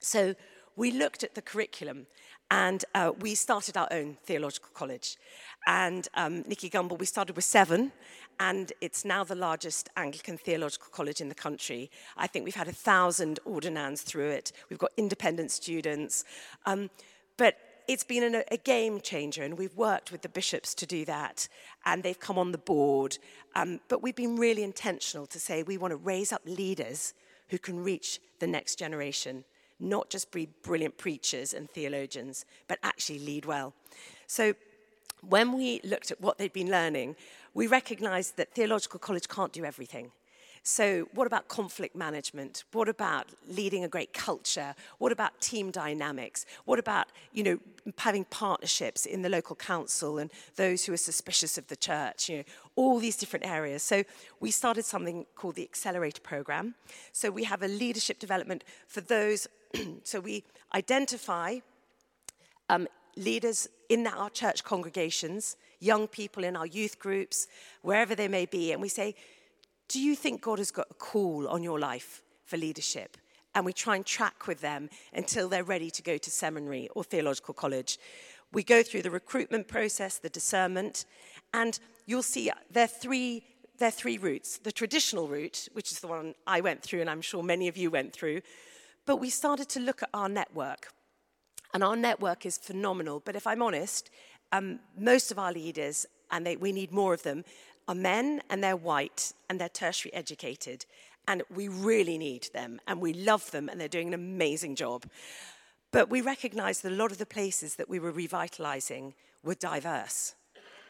So 0.02 0.36
we 0.76 0.92
looked 0.92 1.24
at 1.24 1.36
the 1.36 1.42
curriculum 1.42 2.08
and 2.52 2.86
uh, 2.94 3.12
we 3.20 3.34
started 3.36 3.76
our 3.76 3.88
own 3.92 4.18
theological 4.24 4.70
college. 4.74 5.18
And 5.66 6.08
um, 6.14 6.44
Nicky 6.48 6.70
Gumbel, 6.70 7.00
we 7.00 7.06
started 7.06 7.36
with 7.36 7.46
seven, 7.46 7.92
and 8.40 8.72
it's 8.82 9.04
now 9.04 9.24
the 9.24 9.36
largest 9.36 9.90
Anglican 9.98 10.38
theological 10.38 10.90
college 10.92 11.22
in 11.22 11.30
the 11.30 11.36
country. 11.36 11.90
I 12.18 12.28
think 12.28 12.46
we've 12.46 12.56
had 12.56 12.68
a 12.68 12.74
thousand 12.74 13.40
ordinands 13.46 14.02
through 14.04 14.30
it. 14.30 14.52
We've 14.70 14.80
got 14.80 14.92
independent 14.98 15.52
students. 15.52 16.24
Um, 16.66 16.90
but 17.38 17.58
it's 17.88 18.04
been 18.04 18.44
a 18.50 18.58
game 18.58 19.00
changer, 19.00 19.44
and 19.44 19.58
we've 19.58 19.76
worked 19.76 20.12
with 20.12 20.22
the 20.22 20.30
bishops 20.30 20.74
to 20.76 20.86
do 20.86 21.06
that, 21.06 21.48
and 21.86 22.04
they've 22.04 22.20
come 22.20 22.38
on 22.38 22.52
the 22.52 22.58
board. 22.58 23.18
Um, 23.56 23.80
but 23.88 24.02
we've 24.02 24.16
been 24.16 24.36
really 24.36 24.64
intentional 24.64 25.28
to 25.28 25.40
say 25.40 25.64
we 25.64 25.78
want 25.78 25.92
to 25.92 25.98
raise 25.98 26.32
up 26.32 26.42
leaders 26.46 27.14
who 27.50 27.58
can 27.58 27.84
reach 27.84 28.20
the 28.40 28.48
next 28.48 28.80
generation, 28.80 29.44
not 29.80 30.10
just 30.10 30.32
be 30.32 30.48
brilliant 30.64 30.98
preachers 30.98 31.54
and 31.54 31.70
theologians, 31.70 32.46
but 32.68 32.80
actually 32.84 33.20
lead 33.20 33.46
well. 33.46 33.74
So 34.28 34.54
when 35.22 35.54
we 35.54 35.82
looked 35.84 36.12
at 36.12 36.22
what 36.22 36.38
they'd 36.38 36.54
been 36.54 36.70
learning, 36.70 37.16
we 37.54 37.68
recognized 37.68 38.38
that 38.38 38.54
theological 38.54 39.00
college 39.00 39.28
can't 39.28 39.52
do 39.52 39.66
everything. 39.66 40.12
So, 40.68 41.08
what 41.14 41.28
about 41.28 41.48
conflict 41.48 41.96
management? 41.96 42.64
What 42.72 42.90
about 42.90 43.28
leading 43.48 43.84
a 43.84 43.88
great 43.88 44.14
culture? 44.14 44.74
What 44.98 45.12
about 45.12 45.40
team 45.40 45.70
dynamics? 45.70 46.48
What 46.66 46.80
about, 46.80 47.10
you 47.34 47.44
know, 47.44 47.60
having 48.00 48.26
partnerships 48.26 49.06
in 49.06 49.22
the 49.22 49.30
local 49.30 49.56
council 49.56 50.18
and 50.18 50.32
those 50.56 50.84
who 50.84 50.94
are 50.94 50.98
suspicious 50.98 51.60
of 51.60 51.68
the 51.68 51.76
church? 51.76 52.30
You 52.30 52.38
know, 52.38 52.44
all 52.76 52.98
these 52.98 53.16
different 53.16 53.46
areas. 53.46 53.84
So, 53.84 54.04
we 54.40 54.50
started 54.50 54.86
something 54.86 55.28
called 55.36 55.54
the 55.54 55.62
Accelerator 55.62 56.22
Program. 56.22 56.74
So, 57.12 57.30
we 57.30 57.44
have 57.44 57.62
a 57.62 57.68
leadership 57.68 58.18
development 58.18 58.64
for 58.88 59.02
those. 59.02 59.48
so, 60.04 60.20
we 60.20 60.44
identify 60.74 61.60
um, 62.70 62.88
leaders 63.16 63.68
in 63.90 64.08
our 64.08 64.30
church 64.30 64.64
congregations, 64.64 65.58
young 65.80 66.08
people 66.08 66.44
in 66.44 66.56
our 66.56 66.66
youth 66.66 67.00
groups, 67.00 67.48
wherever 67.82 68.16
they 68.16 68.28
may 68.28 68.46
be, 68.46 68.72
and 68.72 68.82
we 68.82 68.90
say, 68.90 69.16
Do 69.88 70.02
you 70.02 70.16
think 70.16 70.42
God 70.42 70.60
has 70.60 70.72
got 70.72 70.88
a 70.90 70.96
call 70.96 71.48
on 71.48 71.64
your 71.64 71.80
life 71.80 72.22
for 72.46 72.58
leadership? 72.58 73.18
And 73.54 73.66
we 73.66 73.72
try 73.72 73.96
and 73.96 74.06
track 74.06 74.48
with 74.48 74.60
them 74.60 74.90
until 75.14 75.48
they're 75.48 75.64
ready 75.64 75.90
to 75.90 76.02
go 76.02 76.18
to 76.18 76.30
seminary 76.30 76.90
or 76.94 77.04
theological 77.04 77.54
college. 77.54 77.98
We 78.52 78.64
go 78.64 78.84
through 78.84 79.04
the 79.04 79.12
recruitment 79.12 79.68
process, 79.68 80.18
the 80.18 80.30
discernment, 80.30 81.06
and 81.54 81.80
you'll 82.06 82.24
see 82.24 82.52
there 82.70 82.84
are 82.84 82.88
three 82.88 83.44
there 83.78 83.90
are 83.90 83.92
three 83.92 84.18
routes. 84.18 84.58
The 84.58 84.72
traditional 84.72 85.28
route, 85.28 85.68
which 85.74 85.92
is 85.92 86.00
the 86.00 86.08
one 86.08 86.34
I 86.48 86.62
went 86.62 86.82
through, 86.82 87.02
and 87.02 87.10
I'm 87.10 87.22
sure 87.22 87.44
many 87.44 87.68
of 87.68 87.76
you 87.76 87.92
went 87.92 88.14
through, 88.14 88.42
but 89.06 89.18
we 89.18 89.30
started 89.30 89.70
to 89.70 89.80
look 89.80 90.04
at 90.04 90.10
our 90.14 90.30
network. 90.30 90.92
And 91.74 91.84
our 91.84 91.96
network 91.96 92.46
is 92.46 92.58
phenomenal. 92.58 93.22
But 93.24 93.36
if 93.36 93.46
I'm 93.46 93.62
honest, 93.62 94.10
um, 94.52 94.80
most 94.98 95.32
of 95.32 95.40
our 95.40 95.52
leaders 95.52 96.06
and 96.32 96.46
they, 96.46 96.56
we 96.56 96.72
need 96.72 96.92
more 96.92 97.14
of 97.14 97.24
them, 97.24 97.44
are 97.88 97.96
men 97.96 98.42
and 98.50 98.64
they're 98.64 98.76
white 98.76 99.34
and 99.50 99.60
they're 99.60 99.70
tertiary 99.70 100.14
educated. 100.14 100.86
And 101.28 101.44
we 101.54 101.68
really 101.68 102.18
need 102.18 102.50
them 102.54 102.80
and 102.88 103.02
we 103.02 103.14
love 103.14 103.52
them 103.52 103.70
and 103.70 103.80
they're 103.80 103.88
doing 103.88 104.08
an 104.08 104.14
amazing 104.14 104.76
job. 104.76 105.06
But 105.92 106.10
we 106.10 106.22
recognized 106.22 106.84
that 106.84 106.92
a 106.92 106.96
lot 106.96 107.12
of 107.12 107.18
the 107.18 107.26
places 107.26 107.76
that 107.76 107.90
we 107.90 108.00
were 108.00 108.12
revitalizing 108.12 109.14
were 109.44 109.56
diverse. 109.56 110.36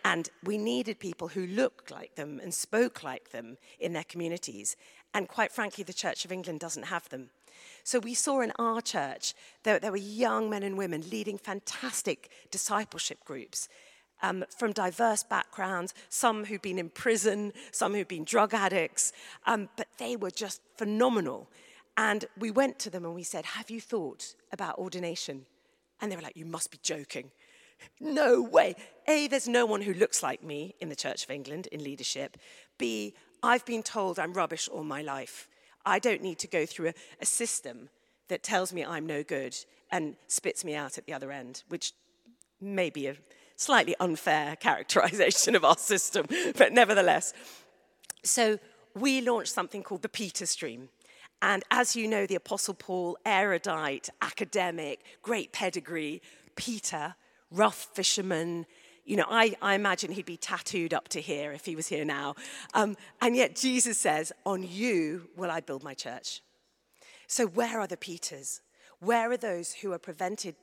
And 0.03 0.29
we 0.43 0.57
needed 0.57 0.99
people 0.99 1.29
who 1.29 1.47
looked 1.47 1.89
like 1.89 2.15
them 2.15 2.39
and 2.41 2.53
spoke 2.53 3.03
like 3.03 3.31
them 3.31 3.57
in 3.79 3.93
their 3.93 4.03
communities. 4.03 4.77
And 5.13 5.27
quite 5.27 5.51
frankly, 5.51 5.83
the 5.83 5.93
Church 5.93 6.25
of 6.25 6.31
England 6.31 6.59
doesn't 6.59 6.83
have 6.83 7.09
them. 7.09 7.31
So 7.83 7.99
we 7.99 8.13
saw 8.13 8.41
in 8.41 8.51
our 8.57 8.81
church 8.81 9.33
that 9.63 9.81
there 9.81 9.91
were 9.91 9.97
young 9.97 10.49
men 10.49 10.63
and 10.63 10.77
women 10.77 11.03
leading 11.09 11.37
fantastic 11.37 12.29
discipleship 12.51 13.23
groups 13.25 13.67
um, 14.21 14.45
from 14.57 14.71
diverse 14.71 15.23
backgrounds, 15.23 15.93
some 16.09 16.45
who'd 16.45 16.61
been 16.61 16.79
in 16.79 16.89
prison, 16.89 17.53
some 17.71 17.93
who'd 17.93 18.07
been 18.07 18.23
drug 18.23 18.53
addicts, 18.53 19.11
um, 19.45 19.69
but 19.77 19.87
they 19.97 20.15
were 20.15 20.31
just 20.31 20.61
phenomenal. 20.77 21.49
And 21.97 22.25
we 22.37 22.51
went 22.51 22.79
to 22.79 22.89
them 22.89 23.05
and 23.05 23.15
we 23.15 23.23
said, 23.23 23.45
Have 23.45 23.69
you 23.69 23.79
thought 23.79 24.35
about 24.51 24.77
ordination? 24.77 25.45
And 26.01 26.11
they 26.11 26.15
were 26.15 26.21
like, 26.21 26.37
You 26.37 26.45
must 26.45 26.71
be 26.71 26.79
joking. 26.81 27.31
No 27.99 28.41
way. 28.41 28.75
A, 29.07 29.27
there's 29.27 29.47
no 29.47 29.65
one 29.65 29.81
who 29.81 29.93
looks 29.93 30.23
like 30.23 30.43
me 30.43 30.75
in 30.79 30.89
the 30.89 30.95
Church 30.95 31.23
of 31.23 31.29
England 31.29 31.67
in 31.71 31.83
leadership. 31.83 32.37
B, 32.77 33.13
I've 33.43 33.65
been 33.65 33.83
told 33.83 34.17
I'm 34.17 34.33
rubbish 34.33 34.67
all 34.67 34.83
my 34.83 35.01
life. 35.01 35.47
I 35.85 35.99
don't 35.99 36.21
need 36.21 36.39
to 36.39 36.47
go 36.47 36.65
through 36.65 36.89
a, 36.89 36.93
a 37.21 37.25
system 37.25 37.89
that 38.27 38.43
tells 38.43 38.73
me 38.73 38.83
I'm 38.83 39.05
no 39.05 39.23
good 39.23 39.55
and 39.91 40.15
spits 40.27 40.65
me 40.65 40.75
out 40.75 40.97
at 40.97 41.05
the 41.05 41.13
other 41.13 41.31
end, 41.31 41.63
which 41.69 41.93
may 42.59 42.89
be 42.89 43.07
a 43.07 43.15
slightly 43.55 43.95
unfair 43.99 44.55
characterization 44.59 45.55
of 45.55 45.63
our 45.63 45.77
system, 45.77 46.25
but 46.57 46.73
nevertheless. 46.73 47.33
So 48.23 48.59
we 48.95 49.21
launched 49.21 49.53
something 49.53 49.83
called 49.83 50.01
the 50.01 50.09
Peter 50.09 50.45
Stream. 50.45 50.89
And 51.41 51.63
as 51.69 51.95
you 51.95 52.07
know, 52.07 52.25
the 52.25 52.35
Apostle 52.35 52.73
Paul, 52.73 53.17
erudite, 53.25 54.09
academic, 54.21 55.01
great 55.21 55.51
pedigree, 55.51 56.21
Peter, 56.55 57.15
rough 57.51 57.89
fisherman, 57.93 58.65
you 59.05 59.15
know, 59.15 59.25
I, 59.29 59.55
I, 59.61 59.75
imagine 59.75 60.11
he'd 60.11 60.25
be 60.25 60.37
tattooed 60.37 60.93
up 60.93 61.07
to 61.09 61.21
here 61.21 61.51
if 61.51 61.65
he 61.65 61.75
was 61.75 61.87
here 61.87 62.03
now. 62.03 62.35
Um, 62.73 62.97
and 63.21 63.35
yet 63.35 63.55
Jesus 63.55 63.97
says, 63.97 64.31
On 64.45 64.63
you 64.63 65.29
will 65.37 65.51
I 65.51 65.59
build 65.59 65.83
my 65.83 65.93
church. 65.93 66.41
So, 67.27 67.45
where 67.45 67.79
are 67.79 67.87
the 67.87 67.97
Peters? 67.97 68.61
Where 68.99 69.31
are 69.31 69.37
those 69.37 69.73
who 69.73 69.91
are 69.93 69.99
prevented 69.99 70.55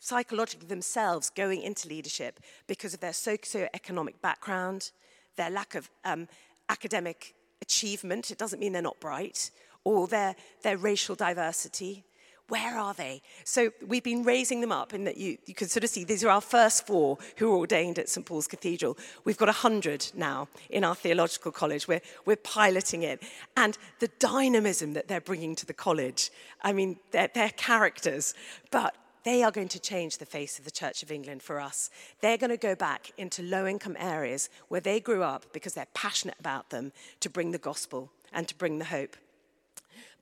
psychologically 0.00 0.68
themselves 0.68 1.30
going 1.30 1.62
into 1.62 1.88
leadership 1.88 2.40
because 2.66 2.94
of 2.94 3.00
their 3.00 3.12
socioeconomic 3.12 4.20
background, 4.20 4.90
their 5.36 5.50
lack 5.50 5.74
of 5.74 5.90
um, 6.04 6.28
academic 6.68 7.34
achievement. 7.60 8.30
It 8.30 8.38
doesn't 8.38 8.60
mean 8.60 8.72
they're 8.72 8.82
not 8.82 9.00
bright, 9.00 9.50
or 9.84 10.06
their, 10.06 10.36
their 10.62 10.76
racial 10.76 11.14
diversity. 11.14 12.04
Where 12.48 12.78
are 12.78 12.94
they? 12.94 13.20
So 13.44 13.70
we've 13.86 14.02
been 14.02 14.22
raising 14.22 14.62
them 14.62 14.72
up, 14.72 14.94
and 14.94 15.06
that 15.06 15.18
you, 15.18 15.36
you 15.44 15.54
can 15.54 15.68
sort 15.68 15.84
of 15.84 15.90
see 15.90 16.04
these 16.04 16.24
are 16.24 16.30
our 16.30 16.40
first 16.40 16.86
four 16.86 17.18
who 17.36 17.50
were 17.50 17.58
ordained 17.58 17.98
at 17.98 18.08
St 18.08 18.24
Paul's 18.24 18.46
Cathedral. 18.46 18.96
We've 19.24 19.36
got 19.36 19.48
100 19.48 20.12
now 20.14 20.48
in 20.70 20.82
our 20.82 20.94
theological 20.94 21.52
college. 21.52 21.86
We're, 21.86 22.00
we're 22.24 22.36
piloting 22.36 23.02
it. 23.02 23.22
And 23.56 23.76
the 23.98 24.08
dynamism 24.18 24.94
that 24.94 25.08
they're 25.08 25.20
bringing 25.20 25.54
to 25.56 25.66
the 25.66 25.74
college, 25.74 26.30
I 26.62 26.72
mean, 26.72 26.96
they're, 27.10 27.28
they're 27.34 27.50
characters, 27.50 28.32
but 28.70 28.96
they 29.24 29.42
are 29.42 29.50
going 29.50 29.68
to 29.68 29.80
change 29.80 30.16
the 30.16 30.24
face 30.24 30.58
of 30.58 30.64
the 30.64 30.70
Church 30.70 31.02
of 31.02 31.12
England 31.12 31.42
for 31.42 31.60
us. 31.60 31.90
They're 32.22 32.38
going 32.38 32.48
to 32.48 32.56
go 32.56 32.74
back 32.74 33.12
into 33.18 33.42
low 33.42 33.66
income 33.66 33.96
areas 33.98 34.48
where 34.68 34.80
they 34.80 35.00
grew 35.00 35.22
up 35.22 35.52
because 35.52 35.74
they're 35.74 35.86
passionate 35.92 36.36
about 36.40 36.70
them 36.70 36.92
to 37.20 37.28
bring 37.28 37.50
the 37.50 37.58
gospel 37.58 38.10
and 38.32 38.48
to 38.48 38.54
bring 38.54 38.78
the 38.78 38.86
hope. 38.86 39.18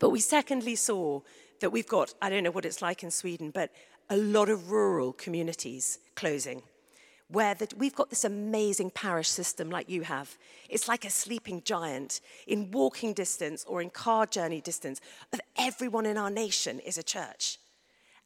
But 0.00 0.10
we 0.10 0.18
secondly 0.18 0.74
saw 0.74 1.20
that 1.60 1.70
we've 1.70 1.86
got, 1.86 2.14
I 2.20 2.30
don't 2.30 2.42
know 2.42 2.50
what 2.50 2.64
it's 2.64 2.82
like 2.82 3.02
in 3.02 3.10
Sweden, 3.10 3.50
but 3.50 3.70
a 4.10 4.16
lot 4.16 4.48
of 4.48 4.70
rural 4.70 5.12
communities 5.12 5.98
closing 6.14 6.62
where 7.28 7.56
we've 7.76 7.94
got 7.94 8.10
this 8.10 8.24
amazing 8.24 8.90
parish 8.90 9.28
system 9.28 9.68
like 9.68 9.90
you 9.90 10.02
have. 10.02 10.36
It's 10.68 10.86
like 10.86 11.04
a 11.04 11.10
sleeping 11.10 11.62
giant. 11.64 12.20
In 12.46 12.70
walking 12.70 13.14
distance 13.14 13.64
or 13.66 13.82
in 13.82 13.90
car 13.90 14.26
journey 14.26 14.60
distance 14.60 15.00
of 15.32 15.40
everyone 15.58 16.06
in 16.06 16.16
our 16.16 16.30
nation 16.30 16.78
is 16.80 16.98
a 16.98 17.02
church. 17.02 17.58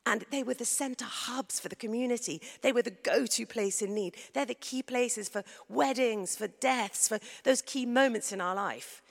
And 0.06 0.24
they 0.30 0.42
were 0.42 0.54
the 0.54 0.64
center 0.64 1.04
hubs 1.04 1.60
for 1.60 1.68
the 1.68 1.76
community. 1.76 2.40
They 2.62 2.72
were 2.72 2.82
the 2.82 2.90
go 2.90 3.26
to 3.26 3.46
place 3.46 3.82
in 3.82 3.94
need. 3.94 4.16
They're 4.32 4.46
the 4.46 4.54
key 4.54 4.82
places 4.82 5.28
for 5.28 5.44
weddings, 5.68 6.36
for 6.36 6.48
deaths, 6.48 7.08
for 7.08 7.18
those 7.44 7.62
key 7.62 7.86
moments 7.86 8.32
in 8.32 8.40
our 8.40 8.54
life. 8.54 9.02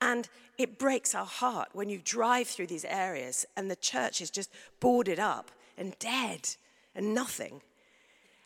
And 0.00 0.28
it 0.62 0.78
breaks 0.78 1.14
our 1.14 1.26
heart 1.26 1.68
when 1.72 1.88
you 1.88 2.00
drive 2.02 2.48
through 2.48 2.68
these 2.68 2.84
areas 2.84 3.44
and 3.56 3.70
the 3.70 3.76
church 3.76 4.20
is 4.20 4.30
just 4.30 4.50
boarded 4.80 5.18
up 5.18 5.50
and 5.76 5.98
dead 5.98 6.50
and 6.94 7.14
nothing. 7.14 7.60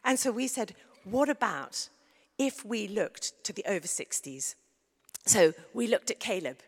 And 0.04 0.18
so 0.18 0.30
we 0.30 0.48
said, 0.48 0.74
what 1.04 1.28
about 1.28 1.88
if 2.38 2.64
we 2.64 2.88
looked 2.88 3.32
to 3.44 3.52
the 3.52 3.64
over 3.66 3.86
60s? 3.86 4.54
So 5.26 5.52
we 5.74 5.86
looked 5.86 6.10
at 6.10 6.20
Caleb. 6.20 6.58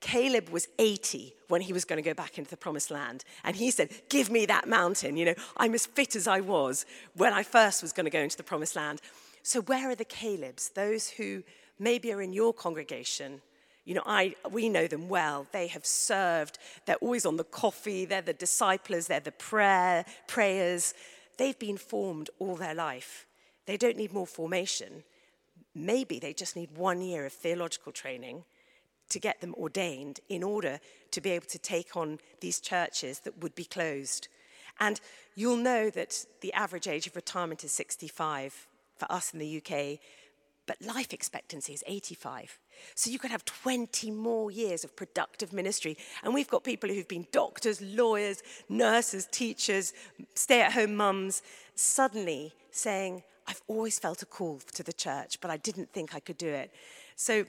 Caleb 0.00 0.50
was 0.50 0.68
80 0.78 1.34
when 1.48 1.62
he 1.62 1.72
was 1.72 1.84
going 1.84 1.96
to 1.96 2.08
go 2.08 2.14
back 2.14 2.36
into 2.36 2.50
the 2.50 2.56
promised 2.56 2.90
land. 2.90 3.24
And 3.42 3.56
he 3.56 3.70
said, 3.70 3.88
Give 4.10 4.30
me 4.30 4.44
that 4.46 4.68
mountain. 4.68 5.16
You 5.16 5.24
know, 5.24 5.34
I'm 5.56 5.72
as 5.74 5.86
fit 5.86 6.14
as 6.14 6.28
I 6.28 6.40
was 6.40 6.84
when 7.14 7.32
I 7.32 7.42
first 7.42 7.80
was 7.80 7.92
going 7.92 8.04
to 8.04 8.10
go 8.10 8.20
into 8.20 8.36
the 8.36 8.42
promised 8.42 8.76
land. 8.76 9.00
So, 9.42 9.62
where 9.62 9.88
are 9.88 9.94
the 9.94 10.04
Calebs? 10.04 10.74
Those 10.74 11.08
who 11.08 11.42
maybe 11.78 12.12
are 12.12 12.20
in 12.20 12.34
your 12.34 12.52
congregation. 12.52 13.40
You 13.84 13.94
know, 13.94 14.02
I, 14.06 14.34
we 14.50 14.68
know 14.68 14.86
them 14.86 15.08
well. 15.08 15.46
They 15.52 15.66
have 15.68 15.84
served. 15.84 16.58
They're 16.86 16.96
always 16.96 17.26
on 17.26 17.36
the 17.36 17.44
coffee. 17.44 18.04
They're 18.04 18.22
the 18.22 18.32
disciples. 18.32 19.06
They're 19.06 19.20
the 19.20 19.32
prayer, 19.32 20.04
prayers. 20.26 20.94
They've 21.36 21.58
been 21.58 21.76
formed 21.76 22.30
all 22.38 22.56
their 22.56 22.74
life. 22.74 23.26
They 23.66 23.76
don't 23.76 23.96
need 23.96 24.12
more 24.12 24.26
formation. 24.26 25.04
Maybe 25.74 26.18
they 26.18 26.32
just 26.32 26.56
need 26.56 26.76
one 26.76 27.02
year 27.02 27.26
of 27.26 27.32
theological 27.32 27.92
training 27.92 28.44
to 29.10 29.18
get 29.18 29.40
them 29.40 29.54
ordained 29.54 30.20
in 30.28 30.42
order 30.42 30.80
to 31.10 31.20
be 31.20 31.30
able 31.30 31.46
to 31.46 31.58
take 31.58 31.96
on 31.96 32.18
these 32.40 32.60
churches 32.60 33.20
that 33.20 33.42
would 33.42 33.54
be 33.54 33.64
closed. 33.64 34.28
And 34.80 35.00
you'll 35.34 35.56
know 35.56 35.90
that 35.90 36.24
the 36.40 36.52
average 36.52 36.88
age 36.88 37.06
of 37.06 37.16
retirement 37.16 37.64
is 37.64 37.72
65 37.72 38.66
for 38.96 39.10
us 39.12 39.32
in 39.32 39.38
the 39.38 39.58
UK, 39.58 39.98
but 40.66 40.80
life 40.80 41.12
expectancy 41.12 41.74
is 41.74 41.84
85. 41.86 42.58
So 42.94 43.10
you 43.10 43.18
could 43.18 43.30
have 43.30 43.44
20 43.44 44.10
more 44.10 44.50
years 44.50 44.84
of 44.84 44.94
productive 44.96 45.52
ministry. 45.52 45.96
And 46.22 46.34
we've 46.34 46.48
got 46.48 46.64
people 46.64 46.88
who've 46.88 47.08
been 47.08 47.26
doctors, 47.32 47.80
lawyers, 47.80 48.42
nurses, 48.68 49.28
teachers, 49.30 49.92
stay 50.34 50.60
at 50.60 50.72
home 50.72 50.96
mums, 50.96 51.42
suddenly 51.74 52.52
saying, 52.70 53.22
I've 53.46 53.62
always 53.68 53.98
felt 53.98 54.22
a 54.22 54.26
call 54.26 54.60
to 54.74 54.82
the 54.82 54.92
church, 54.92 55.40
but 55.40 55.50
I 55.50 55.56
didn't 55.56 55.92
think 55.92 56.14
I 56.14 56.20
could 56.20 56.38
do 56.38 56.48
it. 56.48 56.72
So 57.16 57.44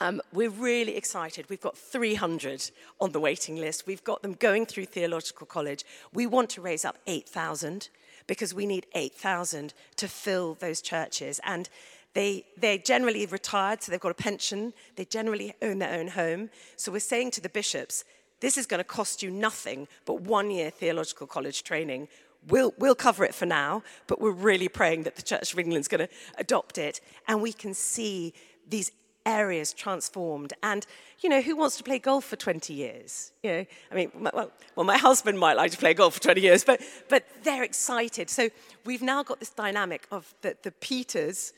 um, 0.00 0.20
we're 0.32 0.50
really 0.50 0.96
excited. 0.96 1.48
We've 1.48 1.60
got 1.60 1.76
300 1.76 2.70
on 3.00 3.12
the 3.12 3.20
waiting 3.20 3.56
list. 3.56 3.86
We've 3.86 4.04
got 4.04 4.22
them 4.22 4.34
going 4.34 4.66
through 4.66 4.86
theological 4.86 5.46
college. 5.46 5.84
We 6.12 6.26
want 6.26 6.50
to 6.50 6.60
raise 6.60 6.84
up 6.84 6.98
8,000 7.06 7.88
because 8.26 8.54
we 8.54 8.66
need 8.66 8.86
8,000 8.94 9.74
to 9.96 10.08
fill 10.08 10.54
those 10.54 10.80
churches. 10.80 11.40
And 11.44 11.68
they, 12.14 12.44
they're 12.56 12.78
generally 12.78 13.24
retired, 13.26 13.82
so 13.82 13.90
they've 13.90 14.00
got 14.00 14.10
a 14.10 14.14
pension. 14.14 14.74
They 14.96 15.04
generally 15.04 15.54
own 15.62 15.78
their 15.78 15.98
own 15.98 16.08
home. 16.08 16.50
So 16.76 16.92
we're 16.92 17.00
saying 17.00 17.30
to 17.32 17.40
the 17.40 17.48
bishops, 17.48 18.04
this 18.40 18.58
is 18.58 18.66
going 18.66 18.78
to 18.78 18.84
cost 18.84 19.22
you 19.22 19.30
nothing 19.30 19.88
but 20.04 20.20
one 20.20 20.50
year 20.50 20.70
theological 20.70 21.26
college 21.26 21.62
training. 21.62 22.08
We'll, 22.48 22.74
we'll 22.76 22.96
cover 22.96 23.24
it 23.24 23.34
for 23.34 23.46
now, 23.46 23.82
but 24.08 24.20
we're 24.20 24.32
really 24.32 24.68
praying 24.68 25.04
that 25.04 25.16
the 25.16 25.22
Church 25.22 25.52
of 25.52 25.58
England 25.58 25.82
is 25.82 25.88
going 25.88 26.06
to 26.06 26.12
adopt 26.38 26.76
it. 26.76 27.00
And 27.28 27.40
we 27.40 27.52
can 27.52 27.72
see 27.72 28.34
these 28.68 28.90
areas 29.24 29.72
transformed. 29.72 30.52
And, 30.62 30.84
you 31.20 31.28
know, 31.28 31.40
who 31.40 31.56
wants 31.56 31.76
to 31.76 31.84
play 31.84 31.98
golf 31.98 32.24
for 32.24 32.36
20 32.36 32.74
years? 32.74 33.32
You 33.42 33.50
know, 33.50 33.66
I 33.90 33.94
mean, 33.94 34.10
well, 34.14 34.50
well, 34.74 34.84
my 34.84 34.98
husband 35.08 35.38
might 35.38 35.56
like 35.56 35.70
to 35.70 35.78
play 35.78 35.94
golf 35.94 36.14
for 36.14 36.20
20 36.20 36.40
years, 36.40 36.64
but, 36.64 36.80
but 37.08 37.24
they're 37.44 37.62
excited. 37.62 38.28
So 38.28 38.50
we've 38.84 39.02
now 39.02 39.22
got 39.22 39.38
this 39.38 39.50
dynamic 39.50 40.06
of 40.10 40.34
the, 40.42 40.56
the 40.62 40.72
Peters 40.72 41.52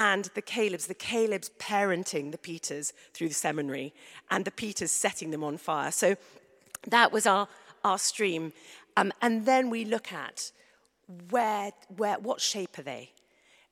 and 0.00 0.30
the 0.34 0.40
Calebs, 0.40 0.86
the 0.86 0.94
Calebs 0.94 1.50
parenting 1.58 2.32
the 2.32 2.38
Peters 2.38 2.94
through 3.12 3.28
the 3.28 3.34
seminary 3.34 3.92
and 4.30 4.46
the 4.46 4.50
Peters 4.50 4.90
setting 4.90 5.30
them 5.30 5.44
on 5.44 5.58
fire. 5.58 5.90
So 5.90 6.16
that 6.88 7.12
was 7.12 7.26
our, 7.26 7.46
our 7.84 7.98
stream. 7.98 8.54
Um, 8.96 9.12
and 9.20 9.44
then 9.44 9.68
we 9.68 9.84
look 9.84 10.10
at 10.10 10.52
where, 11.28 11.72
where, 11.96 12.18
what 12.18 12.40
shape 12.40 12.78
are 12.78 12.82
they? 12.82 13.10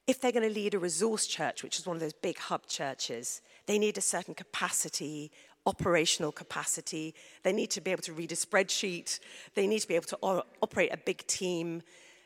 if 0.08 0.18
they're 0.22 0.32
going 0.32 0.48
to 0.48 0.54
lead 0.54 0.72
a 0.72 0.78
resource 0.78 1.26
church, 1.26 1.62
which 1.62 1.78
is 1.78 1.86
one 1.86 1.94
of 1.94 2.00
those 2.00 2.14
big 2.14 2.38
hub 2.38 2.66
churches, 2.66 3.42
they 3.66 3.78
need 3.78 3.98
a 3.98 4.00
certain 4.00 4.34
capacity, 4.34 5.30
operational 5.66 6.32
capacity. 6.32 7.14
They 7.42 7.52
need 7.52 7.70
to 7.72 7.82
be 7.82 7.92
able 7.92 8.02
to 8.04 8.14
read 8.14 8.32
a 8.32 8.34
spreadsheet. 8.34 9.20
They 9.54 9.66
need 9.66 9.80
to 9.80 9.86
be 9.86 9.96
able 9.96 10.06
to 10.06 10.44
operate 10.62 10.94
a 10.94 10.96
big 10.96 11.26
team. 11.26 11.82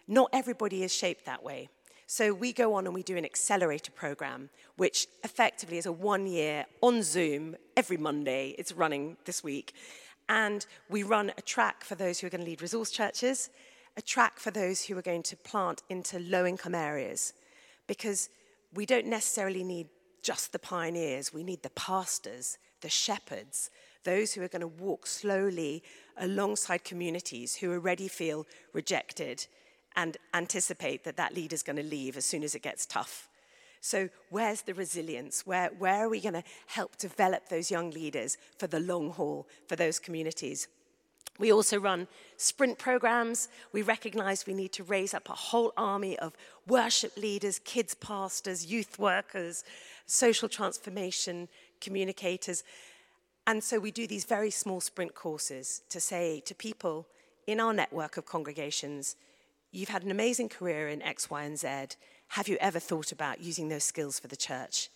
Not 0.06 0.30
everybody 0.32 0.84
is 0.84 0.94
shaped 0.94 1.26
that 1.26 1.42
way. 1.42 1.68
So 2.14 2.34
we 2.34 2.52
go 2.52 2.74
on 2.74 2.84
and 2.84 2.94
we 2.94 3.02
do 3.02 3.16
an 3.16 3.24
accelerator 3.24 3.90
program, 3.90 4.50
which 4.76 5.06
effectively 5.24 5.78
is 5.78 5.86
a 5.86 5.92
one 5.92 6.26
year 6.26 6.66
on 6.82 7.02
Zoom 7.02 7.56
every 7.74 7.96
Monday. 7.96 8.54
It's 8.58 8.70
running 8.70 9.16
this 9.24 9.42
week. 9.42 9.72
And 10.28 10.66
we 10.90 11.04
run 11.04 11.32
a 11.38 11.40
track 11.40 11.82
for 11.84 11.94
those 11.94 12.20
who 12.20 12.26
are 12.26 12.30
going 12.30 12.42
to 12.42 12.46
lead 12.46 12.60
resource 12.60 12.90
churches, 12.90 13.48
a 13.96 14.02
track 14.02 14.38
for 14.38 14.50
those 14.50 14.84
who 14.84 14.98
are 14.98 15.00
going 15.00 15.22
to 15.22 15.36
plant 15.38 15.84
into 15.88 16.18
low 16.18 16.44
income 16.44 16.74
areas. 16.74 17.32
Because 17.86 18.28
we 18.74 18.84
don't 18.84 19.06
necessarily 19.06 19.64
need 19.64 19.88
just 20.20 20.52
the 20.52 20.58
pioneers, 20.58 21.32
we 21.32 21.42
need 21.42 21.62
the 21.62 21.70
pastors, 21.70 22.58
the 22.82 22.90
shepherds, 22.90 23.70
those 24.04 24.34
who 24.34 24.42
are 24.42 24.48
going 24.48 24.60
to 24.60 24.68
walk 24.68 25.06
slowly 25.06 25.82
alongside 26.18 26.84
communities 26.84 27.54
who 27.54 27.72
already 27.72 28.06
feel 28.06 28.46
rejected 28.74 29.46
and 29.96 30.16
anticipate 30.34 31.04
that 31.04 31.16
that 31.16 31.34
leader's 31.34 31.62
going 31.62 31.76
to 31.76 31.82
leave 31.82 32.16
as 32.16 32.24
soon 32.24 32.42
as 32.42 32.54
it 32.54 32.62
gets 32.62 32.86
tough. 32.86 33.28
So, 33.80 34.08
where's 34.30 34.62
the 34.62 34.74
resilience? 34.74 35.44
Where, 35.44 35.70
where 35.76 36.04
are 36.04 36.08
we 36.08 36.20
going 36.20 36.34
to 36.34 36.44
help 36.66 36.96
develop 36.98 37.48
those 37.48 37.70
young 37.70 37.90
leaders 37.90 38.38
for 38.56 38.68
the 38.68 38.78
long 38.78 39.10
haul, 39.10 39.48
for 39.66 39.74
those 39.74 39.98
communities? 39.98 40.68
We 41.38 41.52
also 41.52 41.78
run 41.80 42.06
sprint 42.36 42.78
programs. 42.78 43.48
We 43.72 43.82
recognize 43.82 44.46
we 44.46 44.54
need 44.54 44.72
to 44.74 44.84
raise 44.84 45.14
up 45.14 45.28
a 45.28 45.34
whole 45.34 45.72
army 45.76 46.18
of 46.18 46.36
worship 46.68 47.16
leaders, 47.16 47.58
kids 47.58 47.94
pastors, 47.94 48.66
youth 48.66 48.98
workers, 48.98 49.64
social 50.06 50.48
transformation 50.48 51.48
communicators. 51.80 52.62
And 53.46 53.64
so 53.64 53.80
we 53.80 53.90
do 53.90 54.06
these 54.06 54.24
very 54.24 54.50
small 54.50 54.80
sprint 54.80 55.14
courses 55.14 55.82
to 55.88 56.00
say 56.00 56.40
to 56.46 56.54
people 56.54 57.06
in 57.46 57.58
our 57.58 57.72
network 57.72 58.16
of 58.16 58.26
congregations, 58.26 59.16
you've 59.72 59.88
had 59.88 60.04
an 60.04 60.10
amazing 60.10 60.48
career 60.48 60.88
in 60.88 61.02
X, 61.02 61.30
Y, 61.30 61.42
and 61.42 61.58
Z. 61.58 61.68
Have 62.28 62.48
you 62.48 62.56
ever 62.60 62.78
thought 62.78 63.10
about 63.10 63.40
using 63.40 63.68
those 63.68 63.84
skills 63.84 64.20
for 64.20 64.28
the 64.28 64.36
church? 64.36 64.90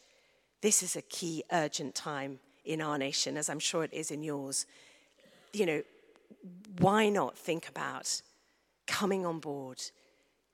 This 0.60 0.82
is 0.82 0.94
a 0.96 1.02
key, 1.02 1.42
urgent 1.50 1.94
time 1.94 2.38
in 2.64 2.80
our 2.80 2.98
nation, 2.98 3.36
as 3.36 3.48
I'm 3.48 3.58
sure 3.58 3.84
it 3.84 3.92
is 3.92 4.10
in 4.10 4.22
yours. 4.22 4.66
You 5.52 5.66
know, 5.66 5.82
why 6.78 7.08
not 7.08 7.36
think 7.36 7.68
about 7.68 8.20
coming 8.86 9.26
on 9.26 9.40
board 9.40 9.82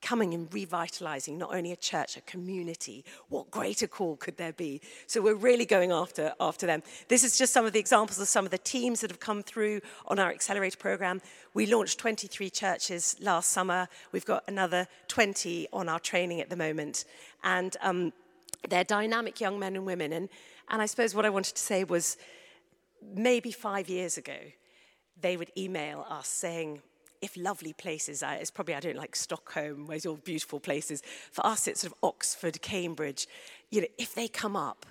coming 0.03 0.33
and 0.33 0.53
revitalizing 0.53 1.37
not 1.37 1.55
only 1.55 1.71
a 1.71 1.75
church, 1.75 2.17
a 2.17 2.21
community. 2.21 3.03
What 3.29 3.49
greater 3.49 3.87
call 3.87 4.17
could 4.17 4.37
there 4.37 4.53
be? 4.53 4.81
So 5.07 5.21
we're 5.21 5.33
really 5.33 5.65
going 5.65 5.91
after, 5.91 6.33
after 6.39 6.67
them. 6.67 6.83
This 7.07 7.23
is 7.23 7.37
just 7.37 7.53
some 7.53 7.65
of 7.65 7.73
the 7.73 7.79
examples 7.79 8.19
of 8.19 8.27
some 8.27 8.45
of 8.45 8.51
the 8.51 8.57
teams 8.57 9.01
that 9.01 9.09
have 9.09 9.21
come 9.21 9.41
through 9.41 9.81
on 10.07 10.19
our 10.19 10.29
accelerator 10.29 10.77
program. 10.77 11.21
We 11.53 11.65
launched 11.65 11.97
23 11.99 12.49
churches 12.49 13.15
last 13.19 13.49
summer. 13.49 13.87
We've 14.11 14.25
got 14.25 14.43
another 14.47 14.87
20 15.07 15.69
on 15.73 15.89
our 15.89 15.99
training 15.99 16.41
at 16.41 16.49
the 16.49 16.57
moment. 16.57 17.05
And 17.43 17.75
um, 17.81 18.13
they're 18.69 18.83
dynamic 18.83 19.39
young 19.39 19.57
men 19.57 19.75
and 19.75 19.85
women. 19.85 20.13
And, 20.13 20.29
and 20.69 20.81
I 20.81 20.85
suppose 20.85 21.15
what 21.15 21.25
I 21.25 21.29
wanted 21.29 21.55
to 21.55 21.61
say 21.61 21.85
was 21.85 22.17
maybe 23.15 23.51
five 23.51 23.89
years 23.89 24.17
ago, 24.17 24.37
they 25.21 25.37
would 25.37 25.51
email 25.57 26.05
us 26.09 26.27
saying, 26.27 26.81
if 27.23 27.37
lovely 27.37 27.71
places, 27.71 28.21
it's 28.25 28.51
probably 28.51 28.75
I 28.75 28.81
don't 28.81 28.97
like 28.97 29.15
Stockholm, 29.15 29.87
where's 29.87 30.05
all 30.05 30.17
beautiful 30.17 30.59
places. 30.59 31.01
For 31.31 31.45
us, 31.45 31.67
it's 31.67 31.81
sort 31.81 31.93
of 31.93 31.97
Oxford, 32.03 32.61
Cambridge. 32.61 33.27
You 33.71 33.81
know, 33.81 33.87
if 33.97 34.13
they 34.13 34.27
come 34.27 34.57
up, 34.57 34.85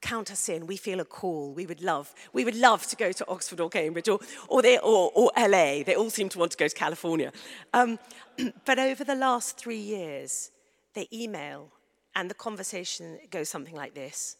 count 0.00 0.32
us 0.32 0.48
in. 0.48 0.66
We 0.66 0.76
feel 0.76 0.98
a 0.98 1.04
call. 1.04 1.52
We 1.52 1.64
would 1.64 1.80
love, 1.80 2.12
we 2.32 2.44
would 2.44 2.56
love 2.56 2.86
to 2.88 2.96
go 2.96 3.12
to 3.12 3.28
Oxford 3.28 3.60
or 3.60 3.68
Cambridge 3.68 4.08
or, 4.08 4.18
or, 4.48 4.62
they, 4.62 4.78
or, 4.78 5.12
or 5.14 5.30
LA. 5.36 5.84
They 5.84 5.94
all 5.94 6.10
seem 6.10 6.28
to 6.30 6.38
want 6.38 6.50
to 6.52 6.56
go 6.56 6.66
to 6.66 6.74
California. 6.74 7.32
Um, 7.72 8.00
but 8.64 8.80
over 8.80 9.04
the 9.04 9.14
last 9.14 9.56
three 9.56 9.78
years, 9.78 10.50
they 10.94 11.06
email 11.12 11.70
and 12.16 12.28
the 12.28 12.34
conversation 12.34 13.18
goes 13.30 13.48
something 13.48 13.76
like 13.76 13.94
this 13.94 14.36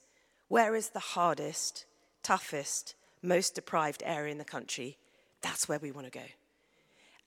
Where 0.48 0.74
is 0.74 0.90
the 0.90 0.98
hardest, 0.98 1.86
toughest, 2.24 2.96
most 3.22 3.54
deprived 3.54 4.02
area 4.04 4.32
in 4.32 4.38
the 4.38 4.44
country? 4.44 4.98
That's 5.42 5.68
where 5.68 5.78
we 5.78 5.92
want 5.92 6.10
to 6.12 6.18
go. 6.18 6.24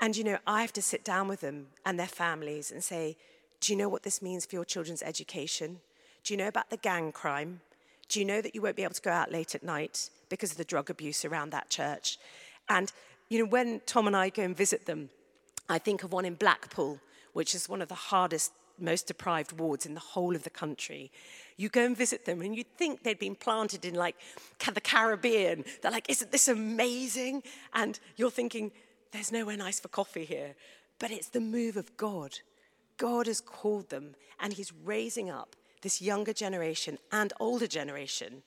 And, 0.02 0.16
you 0.16 0.24
know, 0.24 0.38
I 0.48 0.62
have 0.62 0.74
to 0.74 0.82
sit 0.82 1.04
down 1.04 1.28
with 1.28 1.42
them 1.42 1.68
and 1.86 2.00
their 2.00 2.08
families 2.08 2.72
and 2.72 2.84
say, 2.84 3.18
Do 3.60 3.74
you 3.74 3.78
know 3.78 3.90
what 3.90 4.04
this 4.04 4.22
means 4.22 4.46
for 4.46 4.56
your 4.56 4.66
children's 4.66 5.04
education? 5.04 5.80
Do 6.24 6.34
you 6.34 6.38
know 6.38 6.48
about 6.48 6.70
the 6.70 6.78
gang 6.78 7.12
crime? 7.12 7.62
Do 8.08 8.20
you 8.20 8.26
know 8.26 8.42
that 8.42 8.56
you 8.56 8.62
won't 8.62 8.76
be 8.76 8.84
able 8.84 8.94
to 8.94 9.02
go 9.02 9.12
out 9.12 9.32
late 9.32 9.56
at 9.56 9.64
night 9.64 10.10
because 10.30 10.52
of 10.52 10.58
the 10.58 10.64
drug 10.64 10.90
abuse 10.90 11.26
around 11.26 11.52
that 11.52 11.70
church? 11.70 12.18
And, 12.68 12.92
you 13.30 13.40
know, 13.40 13.50
when 13.50 13.82
Tom 13.86 14.08
and 14.08 14.16
I 14.16 14.30
go 14.30 14.44
and 14.44 14.56
visit 14.56 14.86
them, 14.86 15.10
I 15.68 15.78
think 15.78 16.04
of 16.04 16.12
one 16.12 16.26
in 16.26 16.34
Blackpool, 16.34 17.00
which 17.34 17.54
is 17.54 17.70
one 17.70 17.82
of 17.82 17.88
the 17.88 17.96
hardest, 17.96 18.52
most 18.80 19.06
deprived 19.08 19.52
wards 19.60 19.86
in 19.86 19.94
the 19.94 20.00
whole 20.00 20.36
of 20.36 20.44
the 20.44 20.50
country. 20.50 21.12
You 21.58 21.70
go 21.70 21.86
and 21.86 21.96
visit 21.96 22.26
them, 22.26 22.42
and 22.42 22.56
you'd 22.56 22.78
think 22.78 23.04
they'd 23.04 23.20
been 23.20 23.36
planted 23.36 23.86
in 23.86 23.94
like 23.94 24.16
the 24.74 24.82
Caribbean. 24.82 25.66
They're 25.82 25.92
like, 25.92 26.10
Isn't 26.10 26.32
this 26.32 26.48
amazing? 26.48 27.44
And 27.74 28.00
you're 28.16 28.32
thinking, 28.32 28.72
there's 29.12 29.32
nowhere 29.32 29.58
nice 29.58 29.80
for 29.80 29.88
coffee 29.88 30.26
here. 30.26 30.56
But 31.00 31.12
it's 31.12 31.30
the 31.30 31.40
move 31.40 31.78
of 31.78 31.96
God. 31.98 32.40
God 32.98 33.28
has 33.28 33.40
called 33.42 33.90
them, 33.90 34.16
and 34.40 34.54
He's 34.54 34.74
raising 34.74 35.30
up 35.30 35.56
this 35.82 36.02
younger 36.02 36.34
generation 36.34 36.98
and 37.12 37.32
older 37.40 37.68
generation 37.68 38.44